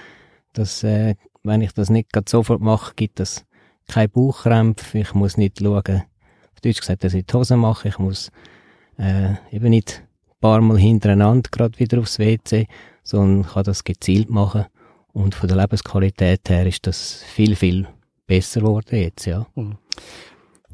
das, 0.53 0.83
äh, 0.83 1.15
wenn 1.43 1.61
ich 1.61 1.73
das 1.73 1.89
nicht 1.89 2.09
sofort 2.27 2.61
mache, 2.61 2.93
gibt 2.95 3.19
es 3.19 3.45
keine 3.87 4.09
Bauchkrämpfe. 4.09 4.99
Ich 4.99 5.13
muss 5.13 5.37
nicht 5.37 5.59
schauen, 5.59 6.03
auf 6.53 6.61
Deutsch 6.61 6.79
gesagt, 6.79 7.03
dass 7.03 7.13
ich 7.13 7.25
die 7.25 7.33
Hose 7.33 7.57
mache. 7.57 7.89
Ich 7.89 7.99
muss 7.99 8.31
äh, 8.97 9.33
eben 9.51 9.69
nicht 9.69 10.03
paar 10.43 10.59
Mal 10.59 10.77
hintereinander 10.77 11.49
gerade 11.49 11.79
wieder 11.79 11.99
aufs 11.99 12.19
WC, 12.19 12.67
sondern 13.01 13.49
kann 13.49 13.63
das 13.63 13.85
gezielt 13.85 14.29
machen. 14.29 14.65
Und 15.13 15.35
von 15.35 15.47
der 15.47 15.57
Lebensqualität 15.57 16.49
her 16.49 16.67
ist 16.67 16.85
das 16.85 17.23
viel, 17.23 17.55
viel 17.55 17.87
besser 18.27 18.59
geworden 18.59 18.97
jetzt, 18.97 19.25
ja. 19.25 19.47
Mhm. 19.55 19.77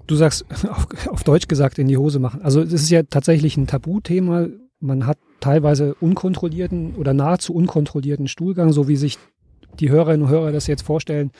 Du 0.07 0.15
sagst, 0.15 0.45
auf, 0.69 0.87
auf 1.07 1.23
Deutsch 1.23 1.47
gesagt, 1.47 1.77
in 1.77 1.87
die 1.87 1.97
Hose 1.97 2.17
machen. 2.17 2.41
Also 2.41 2.63
das 2.63 2.81
ist 2.81 2.89
ja 2.89 3.03
tatsächlich 3.03 3.57
ein 3.57 3.67
Tabuthema. 3.67 4.47
Man 4.79 5.05
hat 5.05 5.19
teilweise 5.39 5.93
unkontrollierten 6.01 6.95
oder 6.95 7.13
nahezu 7.13 7.53
unkontrollierten 7.53 8.27
Stuhlgang, 8.27 8.73
so 8.73 8.87
wie 8.87 8.95
sich 8.95 9.19
die 9.79 9.91
Hörerinnen 9.91 10.23
und 10.25 10.31
Hörer 10.31 10.51
das 10.51 10.65
jetzt 10.65 10.81
vorstellen. 10.81 11.31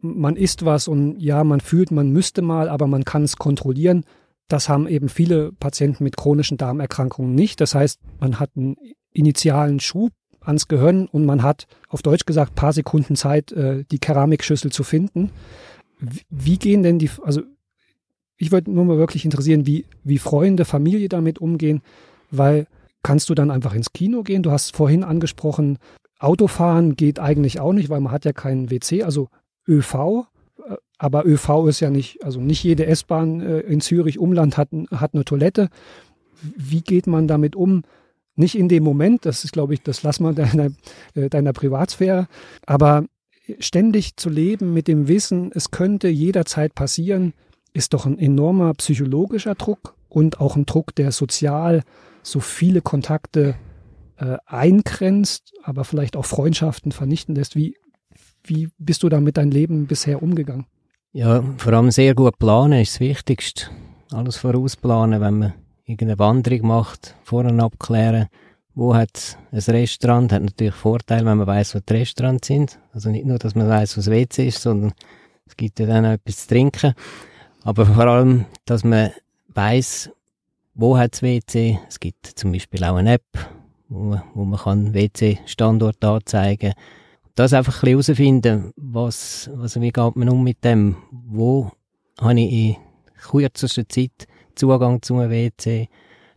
Man 0.00 0.34
isst 0.34 0.64
was 0.64 0.88
und 0.88 1.20
ja, 1.20 1.44
man 1.44 1.60
fühlt, 1.60 1.92
man 1.92 2.10
müsste 2.10 2.42
mal, 2.42 2.68
aber 2.68 2.88
man 2.88 3.04
kann 3.04 3.22
es 3.22 3.36
kontrollieren. 3.36 4.04
Das 4.48 4.68
haben 4.68 4.86
eben 4.86 5.08
viele 5.08 5.52
Patienten 5.52 6.04
mit 6.04 6.16
chronischen 6.16 6.58
Darmerkrankungen 6.58 7.34
nicht. 7.34 7.60
Das 7.60 7.74
heißt, 7.74 8.00
man 8.20 8.38
hat 8.38 8.50
einen 8.56 8.76
initialen 9.12 9.80
Schub 9.80 10.12
ans 10.40 10.68
Gehirn 10.68 11.06
und 11.06 11.24
man 11.24 11.42
hat, 11.42 11.66
auf 11.88 12.02
Deutsch 12.02 12.26
gesagt, 12.26 12.54
paar 12.54 12.72
Sekunden 12.72 13.16
Zeit, 13.16 13.52
äh, 13.52 13.84
die 13.90 13.98
Keramikschüssel 13.98 14.70
zu 14.70 14.84
finden. 14.84 15.30
Wie 16.28 16.58
gehen 16.58 16.82
denn 16.82 16.98
die, 16.98 17.10
also 17.22 17.42
ich 18.36 18.52
würde 18.52 18.70
nur 18.70 18.84
mal 18.84 18.98
wirklich 18.98 19.24
interessieren, 19.24 19.66
wie, 19.66 19.86
wie 20.02 20.18
Freunde, 20.18 20.64
Familie 20.64 21.08
damit 21.08 21.38
umgehen, 21.38 21.82
weil 22.30 22.66
kannst 23.02 23.30
du 23.30 23.34
dann 23.34 23.50
einfach 23.50 23.74
ins 23.74 23.92
Kino 23.92 24.22
gehen? 24.22 24.42
Du 24.42 24.50
hast 24.50 24.76
vorhin 24.76 25.04
angesprochen, 25.04 25.78
Autofahren 26.18 26.96
geht 26.96 27.18
eigentlich 27.18 27.60
auch 27.60 27.72
nicht, 27.72 27.88
weil 27.88 28.00
man 28.00 28.12
hat 28.12 28.24
ja 28.24 28.32
keinen 28.32 28.70
WC, 28.70 29.02
also 29.02 29.28
ÖV. 29.68 30.26
Aber 30.98 31.26
ÖV 31.26 31.66
ist 31.68 31.80
ja 31.80 31.90
nicht, 31.90 32.24
also 32.24 32.40
nicht 32.40 32.62
jede 32.62 32.86
S-Bahn 32.86 33.40
äh, 33.40 33.60
in 33.60 33.80
Zürich 33.80 34.18
Umland 34.18 34.56
hat, 34.56 34.68
hat 34.90 35.14
eine 35.14 35.24
Toilette. 35.24 35.68
Wie 36.56 36.82
geht 36.82 37.06
man 37.06 37.26
damit 37.26 37.56
um? 37.56 37.82
Nicht 38.36 38.56
in 38.56 38.68
dem 38.68 38.82
Moment, 38.82 39.26
das 39.26 39.44
ist, 39.44 39.52
glaube 39.52 39.74
ich, 39.74 39.82
das 39.82 40.02
lass 40.02 40.20
mal 40.20 40.34
deiner, 40.34 40.70
äh, 41.14 41.28
deiner 41.28 41.52
Privatsphäre, 41.52 42.28
aber 42.66 43.04
ständig 43.58 44.16
zu 44.16 44.30
leben 44.30 44.72
mit 44.72 44.88
dem 44.88 45.08
Wissen, 45.08 45.50
es 45.54 45.70
könnte 45.70 46.08
jederzeit 46.08 46.74
passieren, 46.74 47.34
ist 47.72 47.92
doch 47.92 48.06
ein 48.06 48.18
enormer 48.18 48.72
psychologischer 48.74 49.54
Druck 49.54 49.94
und 50.08 50.40
auch 50.40 50.56
ein 50.56 50.64
Druck, 50.64 50.94
der 50.94 51.12
sozial 51.12 51.82
so 52.22 52.40
viele 52.40 52.80
Kontakte 52.80 53.56
äh, 54.16 54.38
eingrenzt, 54.46 55.52
aber 55.62 55.84
vielleicht 55.84 56.16
auch 56.16 56.24
Freundschaften 56.24 56.92
vernichten 56.92 57.34
lässt. 57.34 57.56
Wie, 57.56 57.76
wie 58.44 58.68
bist 58.78 59.02
du 59.02 59.08
da 59.08 59.20
mit 59.20 59.36
deinem 59.36 59.50
Leben 59.50 59.86
bisher 59.86 60.22
umgegangen? 60.22 60.66
Ja, 61.16 61.44
vor 61.58 61.72
allem 61.72 61.92
sehr 61.92 62.12
gut 62.12 62.40
planen 62.40 62.80
ist 62.80 62.94
das 62.94 63.00
Wichtigste. 63.00 63.66
Alles 64.10 64.36
vorausplanen, 64.36 65.20
wenn 65.20 65.38
man 65.38 65.54
irgendeine 65.84 66.18
Wanderung 66.18 66.66
macht, 66.66 67.14
vorher 67.22 67.56
abklären, 67.62 68.26
wo 68.74 68.96
hat 68.96 69.38
ein 69.52 69.58
Restaurant, 69.60 70.32
hat 70.32 70.42
natürlich 70.42 70.74
Vorteil, 70.74 71.24
wenn 71.24 71.38
man 71.38 71.46
weiß, 71.46 71.76
wo 71.76 71.78
die 71.78 71.92
Restaurants 71.92 72.48
sind. 72.48 72.80
Also 72.92 73.10
nicht 73.10 73.26
nur, 73.26 73.38
dass 73.38 73.54
man 73.54 73.68
weiß, 73.68 73.96
wo 73.96 74.00
das 74.00 74.10
WC 74.10 74.48
ist, 74.48 74.60
sondern 74.60 74.92
es 75.46 75.56
gibt 75.56 75.78
ja 75.78 75.86
dann 75.86 76.04
auch 76.04 76.14
etwas 76.14 76.38
zu 76.38 76.48
trinken. 76.48 76.94
Aber 77.62 77.86
vor 77.86 78.06
allem, 78.06 78.46
dass 78.64 78.82
man 78.82 79.12
weiß, 79.54 80.10
wo 80.74 80.98
hat 80.98 81.12
das 81.12 81.22
WC. 81.22 81.78
Es 81.88 82.00
gibt 82.00 82.26
zum 82.26 82.50
Beispiel 82.50 82.82
auch 82.82 82.96
eine 82.96 83.12
App, 83.12 83.38
wo, 83.88 84.20
wo 84.34 84.44
man 84.44 84.58
kann 84.58 84.92
WC-Standort 84.92 86.04
anzeigen 86.04 86.72
kann. 86.72 86.82
Das 87.34 87.52
einfach 87.52 87.82
ein 87.82 87.96
bisschen 87.96 88.14
herausfinden, 88.14 88.72
was, 88.76 89.50
also 89.60 89.80
wie 89.80 89.90
geht 89.90 90.16
man 90.16 90.28
um 90.28 90.44
mit 90.44 90.62
dem, 90.62 90.96
wo 91.10 91.72
habe 92.20 92.40
ich 92.40 92.52
in 92.52 92.76
kürzester 93.20 93.88
Zeit 93.88 94.28
Zugang 94.54 95.02
zum 95.02 95.18
WC, 95.18 95.88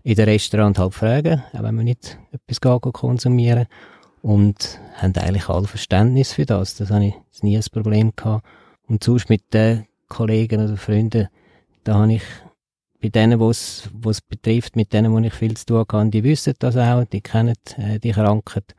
in 0.03 0.15
den 0.15 0.25
Restaurant 0.29 0.79
halt 0.79 0.93
fragen, 0.95 1.43
auch 1.53 1.63
wenn 1.63 1.75
man 1.75 1.85
nicht 1.85 2.17
etwas 2.31 2.61
geht, 2.61 2.93
konsumieren 2.93 3.67
und 4.21 4.79
haben 4.95 5.13
eigentlich 5.17 5.49
alle 5.49 5.67
Verständnis 5.67 6.33
für 6.33 6.45
das. 6.45 6.75
Das 6.75 6.89
habe 6.89 7.05
ich 7.07 7.43
nie 7.43 7.57
ein 7.57 7.63
Problem 7.71 8.13
gehabt. 8.15 8.45
Und 8.87 9.03
sonst 9.03 9.29
mit 9.29 9.53
den 9.53 9.85
Kollegen 10.07 10.63
oder 10.63 10.77
Freunden, 10.77 11.27
da 11.83 11.95
habe 11.95 12.13
ich 12.13 12.23
bei 13.01 13.09
denen, 13.09 13.39
was 13.39 13.89
es 14.05 14.21
betrifft, 14.21 14.75
mit 14.75 14.93
denen, 14.93 15.11
wo 15.11 15.19
ich 15.19 15.33
viel 15.33 15.55
zu 15.55 15.65
tun 15.65 15.85
habe, 15.91 16.09
die 16.09 16.23
wissen 16.23 16.53
das 16.57 16.77
auch, 16.77 17.05
die 17.05 17.21
kennen 17.21 17.55
äh, 17.77 17.99
die 17.99 18.11
Krankheit 18.11 18.75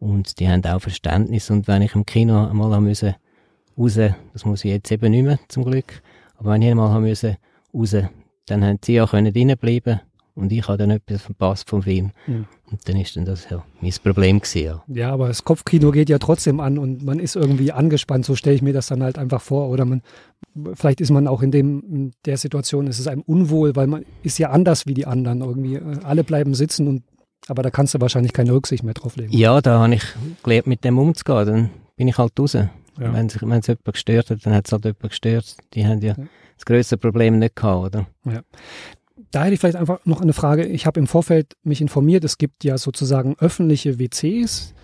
und 0.00 0.38
die 0.40 0.48
haben 0.48 0.64
auch 0.64 0.80
Verständnis. 0.80 1.50
Und 1.50 1.68
wenn 1.68 1.82
ich 1.82 1.94
im 1.94 2.06
Kino 2.06 2.46
einmal 2.46 2.72
haben 2.72 2.84
müssen, 2.84 3.14
raus, 3.76 3.98
das 4.32 4.44
muss 4.44 4.64
ich 4.64 4.70
jetzt 4.70 4.90
eben 4.90 5.10
nicht 5.10 5.24
mehr, 5.24 5.38
zum 5.48 5.64
Glück, 5.64 6.02
aber 6.36 6.52
wenn 6.52 6.62
ich 6.62 6.70
einmal 6.70 6.90
haben 6.90 7.04
müssen, 7.04 7.36
raus, 7.74 7.94
dann 8.46 8.64
haben 8.64 8.78
sie 8.82 9.00
auch 9.00 9.10
können 9.10 9.32
reinbleiben 9.34 10.00
und 10.38 10.52
ich 10.52 10.66
habe 10.68 10.78
dann 10.78 10.90
etwas 10.90 11.22
verpasst 11.22 11.68
vom 11.68 11.82
Film. 11.82 12.12
Ja. 12.26 12.44
Und 12.70 12.88
dann 12.88 12.96
ist 12.96 13.16
dann 13.16 13.24
das 13.24 13.48
ja 13.50 13.64
mein 13.80 13.92
Problem 14.02 14.40
gewesen, 14.40 14.62
ja. 14.62 14.84
Ja, 14.86 15.12
aber 15.12 15.28
das 15.28 15.42
Kopfkino 15.42 15.90
geht 15.90 16.08
ja 16.08 16.18
trotzdem 16.18 16.60
an 16.60 16.78
und 16.78 17.04
man 17.04 17.18
ist 17.18 17.34
irgendwie 17.34 17.72
angespannt, 17.72 18.24
so 18.24 18.36
stelle 18.36 18.54
ich 18.54 18.62
mir 18.62 18.72
das 18.72 18.86
dann 18.86 19.02
halt 19.02 19.18
einfach 19.18 19.40
vor. 19.40 19.68
Oder 19.68 19.84
man, 19.84 20.02
vielleicht 20.74 21.00
ist 21.00 21.10
man 21.10 21.26
auch 21.26 21.42
in 21.42 21.50
dem, 21.50 21.82
in 21.90 22.12
der 22.24 22.36
Situation, 22.36 22.86
ist 22.86 23.00
es 23.00 23.08
einem 23.08 23.22
unwohl, 23.22 23.74
weil 23.74 23.88
man 23.88 24.04
ist 24.22 24.38
ja 24.38 24.50
anders 24.50 24.86
wie 24.86 24.94
die 24.94 25.06
anderen 25.06 25.40
irgendwie. 25.40 25.80
Alle 26.04 26.24
bleiben 26.24 26.54
sitzen 26.54 26.86
und, 26.86 27.02
aber 27.48 27.62
da 27.62 27.70
kannst 27.70 27.94
du 27.94 28.00
wahrscheinlich 28.00 28.32
keine 28.32 28.52
Rücksicht 28.52 28.84
mehr 28.84 28.94
drauf 28.94 29.16
legen. 29.16 29.32
Ja, 29.32 29.60
da 29.60 29.80
habe 29.80 29.94
ich 29.94 30.04
gelernt, 30.42 30.66
mit 30.66 30.84
dem 30.84 30.98
umzugehen. 30.98 31.46
Dann 31.46 31.70
bin 31.96 32.08
ich 32.08 32.18
halt 32.18 32.38
raus. 32.38 32.52
Ja. 32.52 32.70
Wenn 32.96 33.26
es 33.26 33.40
jemand 33.40 33.66
gestört 33.84 34.30
hat, 34.30 34.44
dann 34.44 34.54
hat 34.54 34.66
es 34.66 34.72
halt 34.72 34.84
jemand 34.84 35.08
gestört. 35.08 35.56
Die 35.74 35.86
haben 35.86 36.00
ja, 36.00 36.14
ja. 36.16 36.24
das 36.56 36.64
größte 36.64 36.96
Problem 36.96 37.38
nicht 37.38 37.56
gehabt, 37.56 37.86
oder? 37.86 38.06
Ja 38.24 38.42
da 39.30 39.44
hätte 39.44 39.54
ich 39.54 39.60
vielleicht 39.60 39.76
einfach 39.76 40.00
noch 40.04 40.20
eine 40.20 40.32
Frage. 40.32 40.64
Ich 40.66 40.86
habe 40.86 41.00
im 41.00 41.06
Vorfeld 41.06 41.56
mich 41.62 41.80
informiert, 41.80 42.24
es 42.24 42.38
gibt 42.38 42.64
ja 42.64 42.78
sozusagen 42.78 43.36
öffentliche 43.38 43.98
WCs, 43.98 44.74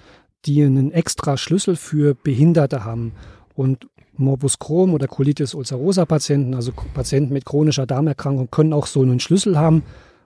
die 0.45 0.63
einen 0.63 0.93
extra 0.93 1.37
Schlüssel 1.37 1.77
für 1.77 2.15
Behinderte 2.15 2.85
haben. 2.85 3.13
Und 3.55 3.89
Morbus 4.17 4.59
Crohn 4.59 4.91
oder 4.91 5.09
Colitis 5.09 5.55
ulcerosa 5.55 6.05
Patienten, 6.05 6.55
also 6.55 6.73
Patienten 6.93 7.33
mit 7.33 7.45
chronischer 7.45 7.87
Darmerkrankung, 7.87 8.51
können 8.51 8.73
auch 8.73 8.87
so 8.87 9.03
einen 9.03 9.21
Schlüssel 9.21 9.59
haben, 9.59 9.83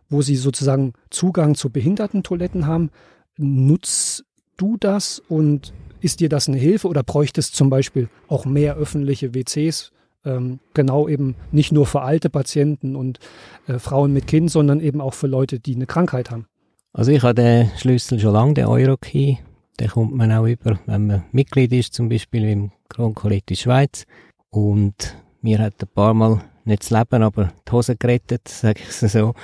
wo 0.09 0.23
sie 0.23 0.37
sozusagen 0.37 0.92
Zugang 1.11 1.55
zu 1.55 1.71
Behindertentoiletten 1.71 2.66
haben. 2.66 2.90
Nutzt 3.37 4.25
du 4.57 4.77
das 4.79 5.23
und 5.29 5.73
ist 6.01 6.21
dir 6.21 6.29
das 6.29 6.49
eine 6.49 6.59
Hilfe 6.59 6.88
oder 6.88 7.03
bräuchtest 7.03 7.55
zum 7.55 7.71
Beispiel 7.71 8.09
auch 8.29 8.44
mehr 8.44 8.77
öffentliche 8.77 9.35
WCs 9.35 9.92
ähm, 10.25 10.61
genau 10.75 11.09
eben 11.09 11.35
nicht 11.53 11.73
nur 11.73 11.87
für 11.87 12.03
alte 12.03 12.31
Patienten 12.31 12.97
und 12.97 13.18
äh, 13.66 13.79
Frauen 13.79 14.12
mit 14.12 14.27
Kind, 14.27 14.51
sondern 14.51 14.81
eben 14.81 15.01
auch 15.01 15.14
für 15.14 15.27
Leute, 15.27 15.61
die 15.61 15.75
eine 15.75 15.87
Krankheit 15.87 16.31
haben. 16.31 16.47
Also 16.92 17.12
ich 17.12 17.23
habe 17.23 17.35
den 17.35 17.71
Schlüssel 17.77 18.18
schon 18.18 18.33
lange, 18.33 18.55
den 18.55 18.66
Eurokey. 18.66 19.38
Den 19.81 19.88
kommt 19.88 20.14
man 20.14 20.33
auch 20.33 20.47
über, 20.47 20.79
wenn 20.87 21.07
man 21.07 21.25
Mitglied 21.31 21.73
ist, 21.73 21.94
zum 21.94 22.09
Beispiel 22.09 22.44
im 22.49 22.73
Kronkolitis 22.88 23.61
Schweiz. 23.61 24.05
Und 24.51 25.16
mir 25.40 25.59
hat 25.61 25.75
ein 25.81 25.88
paar 25.94 26.14
Mal 26.14 26.42
nicht 26.64 26.83
das 26.83 26.90
Leben, 26.90 27.23
aber 27.23 27.53
die 27.66 27.73
Hose 27.73 27.97
gerettet, 27.97 28.49
sage 28.49 28.81
ich 28.81 28.92
so. 28.92 29.35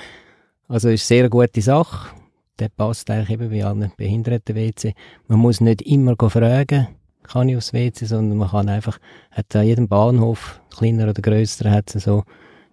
Also 0.68 0.88
ist 0.88 1.10
eine 1.10 1.20
sehr 1.20 1.30
gute 1.30 1.60
Sache. 1.60 2.14
Der 2.58 2.68
passt 2.68 3.10
eigentlich 3.10 3.30
eben 3.30 3.50
wie 3.50 3.64
einen 3.64 3.92
Behinderten-WC. 3.96 4.94
Man 5.28 5.40
muss 5.40 5.60
nicht 5.60 5.82
immer 5.82 6.16
fragen, 6.30 6.88
kann 7.22 7.48
ich 7.48 7.56
aufs 7.56 7.72
WC, 7.72 8.06
sondern 8.06 8.38
man 8.38 8.50
kann 8.50 8.68
einfach, 8.68 8.98
hat 9.30 9.54
an 9.56 9.66
jedem 9.66 9.88
Bahnhof, 9.88 10.60
kleiner 10.76 11.08
oder 11.08 11.20
grösser, 11.20 11.70
hat 11.70 11.90
so 11.90 12.24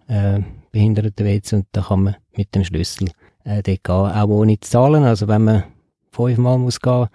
äh, 0.08 0.40
behinderte 0.72 1.26
WC 1.26 1.56
und 1.56 1.68
da 1.72 1.82
kann 1.82 2.04
man 2.04 2.16
mit 2.36 2.54
dem 2.54 2.64
Schlüssel 2.64 3.10
äh, 3.44 3.64
dort 3.64 3.84
gehen, 3.84 3.96
auch 3.96 4.28
ohne 4.28 4.60
zu 4.60 4.70
zahlen. 4.70 5.04
Also 5.04 5.28
wenn 5.28 5.44
man 5.44 5.64
fünfmal 6.12 6.60
muss 6.60 6.80
gehen, 6.80 7.08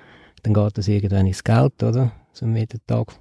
dann 0.43 0.55
geht 0.55 0.79
das 0.79 0.89
irgendwann 0.89 1.27
ins 1.27 1.45
Geld, 1.45 1.83
oder? 1.83 2.13
So 2.33 2.47
jeden 2.47 2.81
Tag 2.87 3.13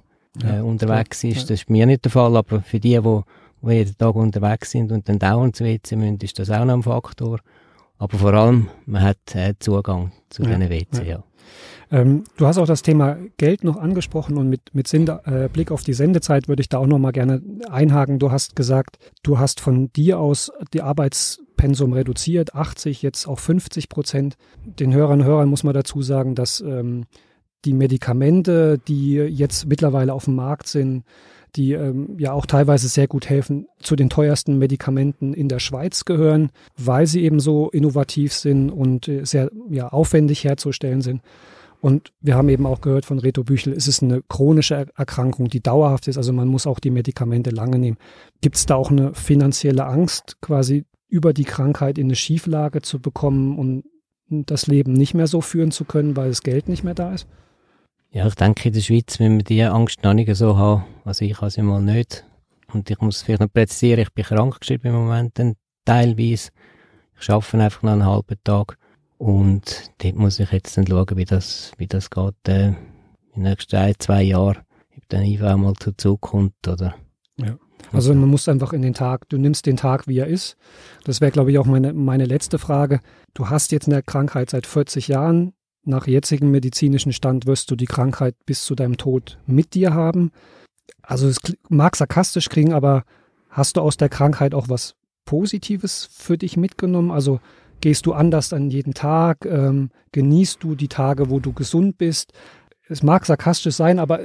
äh, 0.42 0.56
ja, 0.56 0.62
unterwegs 0.62 1.24
ist. 1.24 1.44
Das 1.44 1.62
ist 1.62 1.70
mir 1.70 1.86
nicht 1.86 2.04
der 2.04 2.12
Fall, 2.12 2.36
aber 2.36 2.60
für 2.60 2.80
die, 2.80 3.00
die, 3.00 3.20
die 3.62 3.70
jeden 3.72 3.96
Tag 3.98 4.14
unterwegs 4.14 4.70
sind 4.70 4.92
und 4.92 5.08
dann 5.08 5.18
dauernd 5.18 5.56
zu 5.56 5.64
WC 5.64 5.96
müssen, 5.96 6.18
ist 6.20 6.38
das 6.38 6.50
auch 6.50 6.64
noch 6.64 6.74
ein 6.74 6.82
Faktor. 6.82 7.40
Aber 7.98 8.18
vor 8.18 8.34
allem, 8.34 8.68
man 8.84 9.02
hat 9.02 9.34
äh, 9.34 9.54
Zugang 9.58 10.12
zu 10.28 10.42
ja, 10.42 10.48
diesen 10.56 10.70
WC, 10.70 10.98
ja. 10.98 11.04
ja. 11.04 11.24
Ähm, 11.90 12.24
du 12.36 12.46
hast 12.46 12.58
auch 12.58 12.66
das 12.66 12.82
Thema 12.82 13.16
Geld 13.36 13.62
noch 13.62 13.76
angesprochen 13.76 14.36
und 14.36 14.48
mit, 14.48 14.74
mit 14.74 14.88
Sinn, 14.88 15.06
äh, 15.06 15.48
Blick 15.52 15.70
auf 15.70 15.84
die 15.84 15.92
Sendezeit 15.92 16.48
würde 16.48 16.60
ich 16.60 16.68
da 16.68 16.78
auch 16.78 16.86
noch 16.86 16.98
mal 16.98 17.12
gerne 17.12 17.40
einhaken. 17.70 18.18
Du 18.18 18.32
hast 18.32 18.56
gesagt, 18.56 18.98
du 19.22 19.38
hast 19.38 19.60
von 19.60 19.92
dir 19.92 20.18
aus 20.18 20.50
die 20.72 20.82
Arbeitspensum 20.82 21.92
reduziert, 21.92 22.54
80, 22.54 23.02
jetzt 23.02 23.26
auf 23.26 23.38
50 23.40 23.88
Prozent. 23.88 24.36
Den 24.64 24.92
Hörern 24.92 25.20
und 25.20 25.26
Hörern 25.26 25.48
muss 25.48 25.62
man 25.62 25.74
dazu 25.74 26.02
sagen, 26.02 26.34
dass 26.34 26.60
ähm, 26.60 27.04
die 27.64 27.72
Medikamente, 27.72 28.78
die 28.88 29.14
jetzt 29.14 29.66
mittlerweile 29.66 30.12
auf 30.12 30.24
dem 30.24 30.34
Markt 30.34 30.66
sind, 30.66 31.04
die 31.56 31.72
ähm, 31.72 32.16
ja 32.18 32.32
auch 32.32 32.46
teilweise 32.46 32.88
sehr 32.88 33.06
gut 33.06 33.28
helfen, 33.28 33.66
zu 33.78 33.96
den 33.96 34.10
teuersten 34.10 34.58
Medikamenten 34.58 35.34
in 35.34 35.48
der 35.48 35.58
Schweiz 35.58 36.04
gehören, 36.04 36.50
weil 36.76 37.06
sie 37.06 37.22
eben 37.22 37.40
so 37.40 37.70
innovativ 37.70 38.32
sind 38.32 38.70
und 38.70 39.08
äh, 39.08 39.24
sehr 39.24 39.50
ja, 39.70 39.88
aufwendig 39.88 40.44
herzustellen 40.44 41.00
sind. 41.00 41.22
Und 41.80 42.12
wir 42.20 42.36
haben 42.36 42.48
eben 42.48 42.66
auch 42.66 42.80
gehört 42.80 43.04
von 43.04 43.18
Reto 43.18 43.44
Büchel, 43.44 43.72
es 43.72 43.86
ist 43.86 44.02
eine 44.02 44.22
chronische 44.28 44.86
Erkrankung, 44.96 45.48
die 45.48 45.62
dauerhaft 45.62 46.08
ist. 46.08 46.16
Also 46.16 46.32
man 46.32 46.48
muss 46.48 46.66
auch 46.66 46.80
die 46.80 46.90
Medikamente 46.90 47.50
lange 47.50 47.78
nehmen. 47.78 47.98
Gibt 48.40 48.56
es 48.56 48.66
da 48.66 48.74
auch 48.74 48.90
eine 48.90 49.14
finanzielle 49.14 49.86
Angst, 49.86 50.40
quasi 50.40 50.84
über 51.08 51.32
die 51.32 51.44
Krankheit 51.44 51.98
in 51.98 52.06
eine 52.06 52.16
Schieflage 52.16 52.82
zu 52.82 52.98
bekommen 52.98 53.58
und 53.58 53.84
das 54.28 54.66
Leben 54.66 54.92
nicht 54.94 55.14
mehr 55.14 55.26
so 55.26 55.40
führen 55.40 55.70
zu 55.70 55.84
können, 55.84 56.16
weil 56.16 56.30
das 56.30 56.42
Geld 56.42 56.68
nicht 56.68 56.82
mehr 56.82 56.94
da 56.94 57.14
ist? 57.14 57.28
Ja, 58.10 58.26
ich 58.26 58.34
denke, 58.34 58.68
in 58.68 58.74
der 58.74 58.80
Schweiz 58.80 59.18
wenn 59.18 59.36
wir 59.36 59.44
diese 59.44 59.70
Angst 59.70 60.02
noch 60.02 60.14
nicht 60.14 60.34
so 60.34 60.56
haben. 60.56 60.84
Also 61.04 61.24
ich 61.24 61.40
habe 61.40 61.50
sie 61.50 61.62
mal 61.62 61.82
nicht. 61.82 62.24
Und 62.72 62.90
ich 62.90 63.00
muss 63.00 63.22
vielleicht 63.22 63.40
noch 63.40 63.52
präzisieren, 63.52 64.00
ich 64.00 64.12
bin 64.12 64.24
krankgeschrieben 64.24 64.90
im 64.90 64.96
Moment 64.96 65.38
dann 65.38 65.54
teilweise. 65.84 66.50
Ich 67.20 67.30
arbeite 67.30 67.58
einfach 67.58 67.82
noch 67.82 67.92
einen 67.92 68.04
halben 68.04 68.36
Tag. 68.44 68.78
Und 69.18 69.90
dort 69.98 70.16
muss 70.16 70.38
ich 70.40 70.50
jetzt 70.52 70.76
dann 70.76 70.86
schauen, 70.86 71.16
wie 71.16 71.24
das, 71.24 71.72
wie 71.78 71.86
das 71.86 72.10
geht, 72.10 72.34
äh, 72.48 72.68
in 72.68 72.74
den 73.34 73.42
nächsten 73.44 73.76
ein, 73.76 73.94
zwei 73.98 74.22
Jahren, 74.22 74.58
ob 74.96 75.08
dann 75.08 75.22
einfach 75.22 75.56
mal 75.56 75.74
zu 75.74 75.92
Zug 75.96 76.20
kommt, 76.20 76.68
oder? 76.68 76.94
Ja. 77.36 77.56
Also 77.92 78.14
man 78.14 78.28
muss 78.28 78.48
einfach 78.48 78.72
in 78.72 78.82
den 78.82 78.94
Tag, 78.94 79.28
du 79.28 79.38
nimmst 79.38 79.66
den 79.66 79.76
Tag, 79.76 80.08
wie 80.08 80.18
er 80.18 80.26
ist. 80.26 80.56
Das 81.04 81.20
wäre, 81.20 81.30
glaube 81.30 81.52
ich, 81.52 81.58
auch 81.58 81.66
meine, 81.66 81.92
meine 81.92 82.24
letzte 82.24 82.58
Frage. 82.58 83.00
Du 83.34 83.48
hast 83.48 83.72
jetzt 83.72 83.88
eine 83.88 84.02
Krankheit 84.02 84.50
seit 84.50 84.66
40 84.66 85.08
Jahren. 85.08 85.52
Nach 85.88 86.08
jetzigem 86.08 86.50
medizinischen 86.50 87.12
Stand 87.12 87.46
wirst 87.46 87.70
du 87.70 87.76
die 87.76 87.86
Krankheit 87.86 88.34
bis 88.44 88.64
zu 88.64 88.74
deinem 88.74 88.96
Tod 88.96 89.38
mit 89.46 89.74
dir 89.74 89.94
haben. 89.94 90.32
Also 91.00 91.28
es 91.28 91.38
mag 91.68 91.94
sarkastisch 91.94 92.48
klingen, 92.48 92.72
aber 92.72 93.04
hast 93.48 93.76
du 93.76 93.80
aus 93.80 93.96
der 93.96 94.08
Krankheit 94.08 94.52
auch 94.52 94.68
was 94.68 94.96
Positives 95.24 96.08
für 96.12 96.36
dich 96.36 96.56
mitgenommen? 96.56 97.12
Also 97.12 97.38
gehst 97.80 98.06
du 98.06 98.14
anders 98.14 98.52
an 98.52 98.68
jeden 98.68 98.94
Tag? 98.94 99.46
Ähm, 99.46 99.90
genießt 100.10 100.60
du 100.60 100.74
die 100.74 100.88
Tage, 100.88 101.30
wo 101.30 101.38
du 101.38 101.52
gesund 101.52 101.98
bist? 101.98 102.32
Es 102.88 103.04
mag 103.04 103.24
sarkastisch 103.24 103.76
sein, 103.76 104.00
aber 104.00 104.22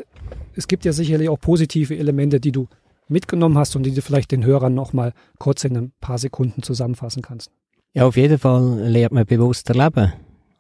es 0.55 0.67
gibt 0.67 0.83
ja 0.83 0.93
sicherlich 0.93 1.29
auch 1.29 1.39
positive 1.39 1.95
Elemente, 1.95 2.39
die 2.39 2.51
du 2.51 2.69
mitgenommen 3.07 3.59
hast 3.59 3.75
und 3.75 3.83
die 3.83 3.93
du 3.93 4.01
vielleicht 4.01 4.31
den 4.31 4.43
Hörern 4.43 4.73
noch 4.73 4.93
mal 4.93 5.13
kurz 5.37 5.63
in 5.63 5.77
ein 5.77 5.91
paar 6.01 6.17
Sekunden 6.17 6.63
zusammenfassen 6.63 7.21
kannst. 7.21 7.51
Ja, 7.93 8.07
auf 8.07 8.17
jeden 8.17 8.39
Fall 8.39 8.79
lernt 8.79 9.13
man 9.13 9.25
bewusster 9.27 9.75
leben. 9.75 10.11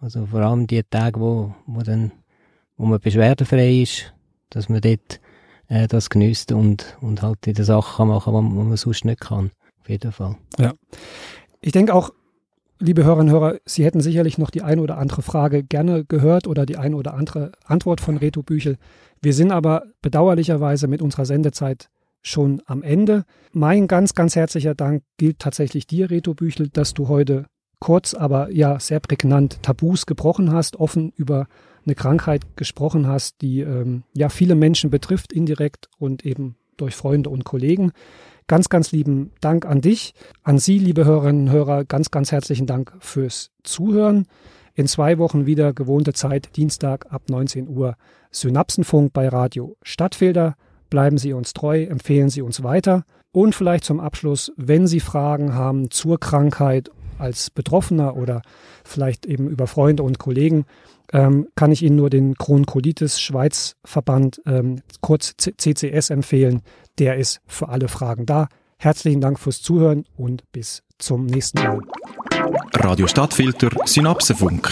Also 0.01 0.25
vor 0.25 0.41
allem 0.41 0.65
die 0.65 0.81
Tage, 0.83 1.19
wo, 1.19 1.53
wo, 1.67 1.81
dann, 1.81 2.11
wo 2.75 2.85
man 2.85 2.99
beschwerdefrei 2.99 3.81
ist, 3.81 4.13
dass 4.49 4.67
man 4.67 4.81
dort 4.81 5.21
äh, 5.67 5.87
das 5.87 6.09
genießt 6.09 6.53
und, 6.53 6.97
und 7.01 7.21
halt 7.21 7.45
die 7.45 7.63
Sachen 7.63 8.07
machen 8.07 8.33
kann, 8.33 8.49
die 8.49 8.55
man 8.55 8.77
sonst 8.77 9.05
nicht 9.05 9.21
kann. 9.21 9.51
Auf 9.79 9.89
jeden 9.89 10.11
Fall. 10.11 10.37
Ja. 10.57 10.73
Ich 11.61 11.71
denke 11.71 11.93
auch, 11.93 12.11
liebe 12.79 13.03
Hörerinnen 13.03 13.33
und 13.33 13.39
Hörer, 13.39 13.59
Sie 13.65 13.85
hätten 13.85 14.01
sicherlich 14.01 14.39
noch 14.39 14.49
die 14.49 14.63
eine 14.63 14.81
oder 14.81 14.97
andere 14.97 15.21
Frage 15.21 15.63
gerne 15.63 16.03
gehört 16.03 16.47
oder 16.47 16.65
die 16.65 16.77
eine 16.77 16.95
oder 16.95 17.13
andere 17.13 17.51
Antwort 17.63 18.01
von 18.01 18.17
Reto 18.17 18.41
Büchel. 18.41 18.77
Wir 19.21 19.33
sind 19.33 19.51
aber 19.51 19.83
bedauerlicherweise 20.01 20.87
mit 20.87 21.03
unserer 21.03 21.25
Sendezeit 21.25 21.89
schon 22.23 22.61
am 22.65 22.81
Ende. 22.81 23.23
Mein 23.51 23.87
ganz, 23.87 24.15
ganz 24.15 24.35
herzlicher 24.35 24.73
Dank 24.73 25.03
gilt 25.17 25.37
tatsächlich 25.37 25.85
dir, 25.85 26.09
Reto 26.09 26.33
Büchel, 26.33 26.69
dass 26.69 26.95
du 26.95 27.07
heute 27.07 27.45
kurz, 27.81 28.13
aber 28.13 28.49
ja 28.51 28.79
sehr 28.79 29.01
prägnant 29.01 29.61
Tabus 29.61 30.05
gebrochen 30.05 30.53
hast, 30.53 30.77
offen 30.77 31.11
über 31.17 31.47
eine 31.85 31.95
Krankheit 31.95 32.55
gesprochen 32.55 33.07
hast, 33.07 33.41
die 33.41 33.59
ähm, 33.59 34.03
ja 34.13 34.29
viele 34.29 34.55
Menschen 34.55 34.89
betrifft, 34.89 35.33
indirekt 35.33 35.89
und 35.97 36.25
eben 36.25 36.55
durch 36.77 36.95
Freunde 36.95 37.29
und 37.29 37.43
Kollegen. 37.43 37.91
Ganz, 38.47 38.69
ganz 38.69 38.91
lieben 38.91 39.31
Dank 39.41 39.65
an 39.65 39.81
dich, 39.81 40.13
an 40.43 40.57
Sie, 40.57 40.77
liebe 40.77 41.05
Hörerinnen 41.05 41.47
und 41.47 41.53
Hörer, 41.53 41.83
ganz, 41.83 42.11
ganz 42.11 42.31
herzlichen 42.31 42.67
Dank 42.67 42.93
fürs 42.99 43.51
Zuhören. 43.63 44.27
In 44.73 44.87
zwei 44.87 45.17
Wochen 45.17 45.45
wieder 45.45 45.73
gewohnte 45.73 46.13
Zeit, 46.13 46.55
Dienstag 46.55 47.11
ab 47.11 47.23
19 47.29 47.67
Uhr, 47.67 47.95
Synapsenfunk 48.31 49.11
bei 49.11 49.27
Radio 49.27 49.75
Stadtfilter. 49.83 50.55
Bleiben 50.89 51.17
Sie 51.17 51.33
uns 51.33 51.53
treu, 51.53 51.83
empfehlen 51.83 52.29
Sie 52.29 52.41
uns 52.41 52.63
weiter. 52.63 53.05
Und 53.31 53.55
vielleicht 53.55 53.85
zum 53.85 53.99
Abschluss, 53.99 54.51
wenn 54.55 54.87
Sie 54.87 54.99
Fragen 54.99 55.55
haben 55.55 55.89
zur 55.89 56.19
Krankheit 56.19 56.91
als 57.21 57.49
Betroffener 57.49 58.17
oder 58.17 58.41
vielleicht 58.83 59.25
eben 59.25 59.47
über 59.47 59.67
Freunde 59.67 60.03
und 60.03 60.19
Kollegen, 60.19 60.65
ähm, 61.13 61.47
kann 61.55 61.71
ich 61.71 61.83
Ihnen 61.83 61.95
nur 61.95 62.09
den 62.09 62.35
Kronkolitis 62.35 63.21
Schweiz 63.21 63.75
Verband, 63.83 64.41
ähm, 64.45 64.81
kurz 65.01 65.33
CCS, 65.37 66.09
empfehlen. 66.09 66.61
Der 66.99 67.17
ist 67.17 67.41
für 67.45 67.69
alle 67.69 67.87
Fragen 67.87 68.25
da. 68.25 68.47
Herzlichen 68.77 69.21
Dank 69.21 69.39
fürs 69.39 69.61
Zuhören 69.61 70.05
und 70.17 70.43
bis 70.51 70.83
zum 70.97 71.25
nächsten 71.25 71.59
Mal. 71.59 71.79
Radio 72.73 73.07
Stadtfilter 73.07 73.69
Synapsenfunk. 73.85 74.71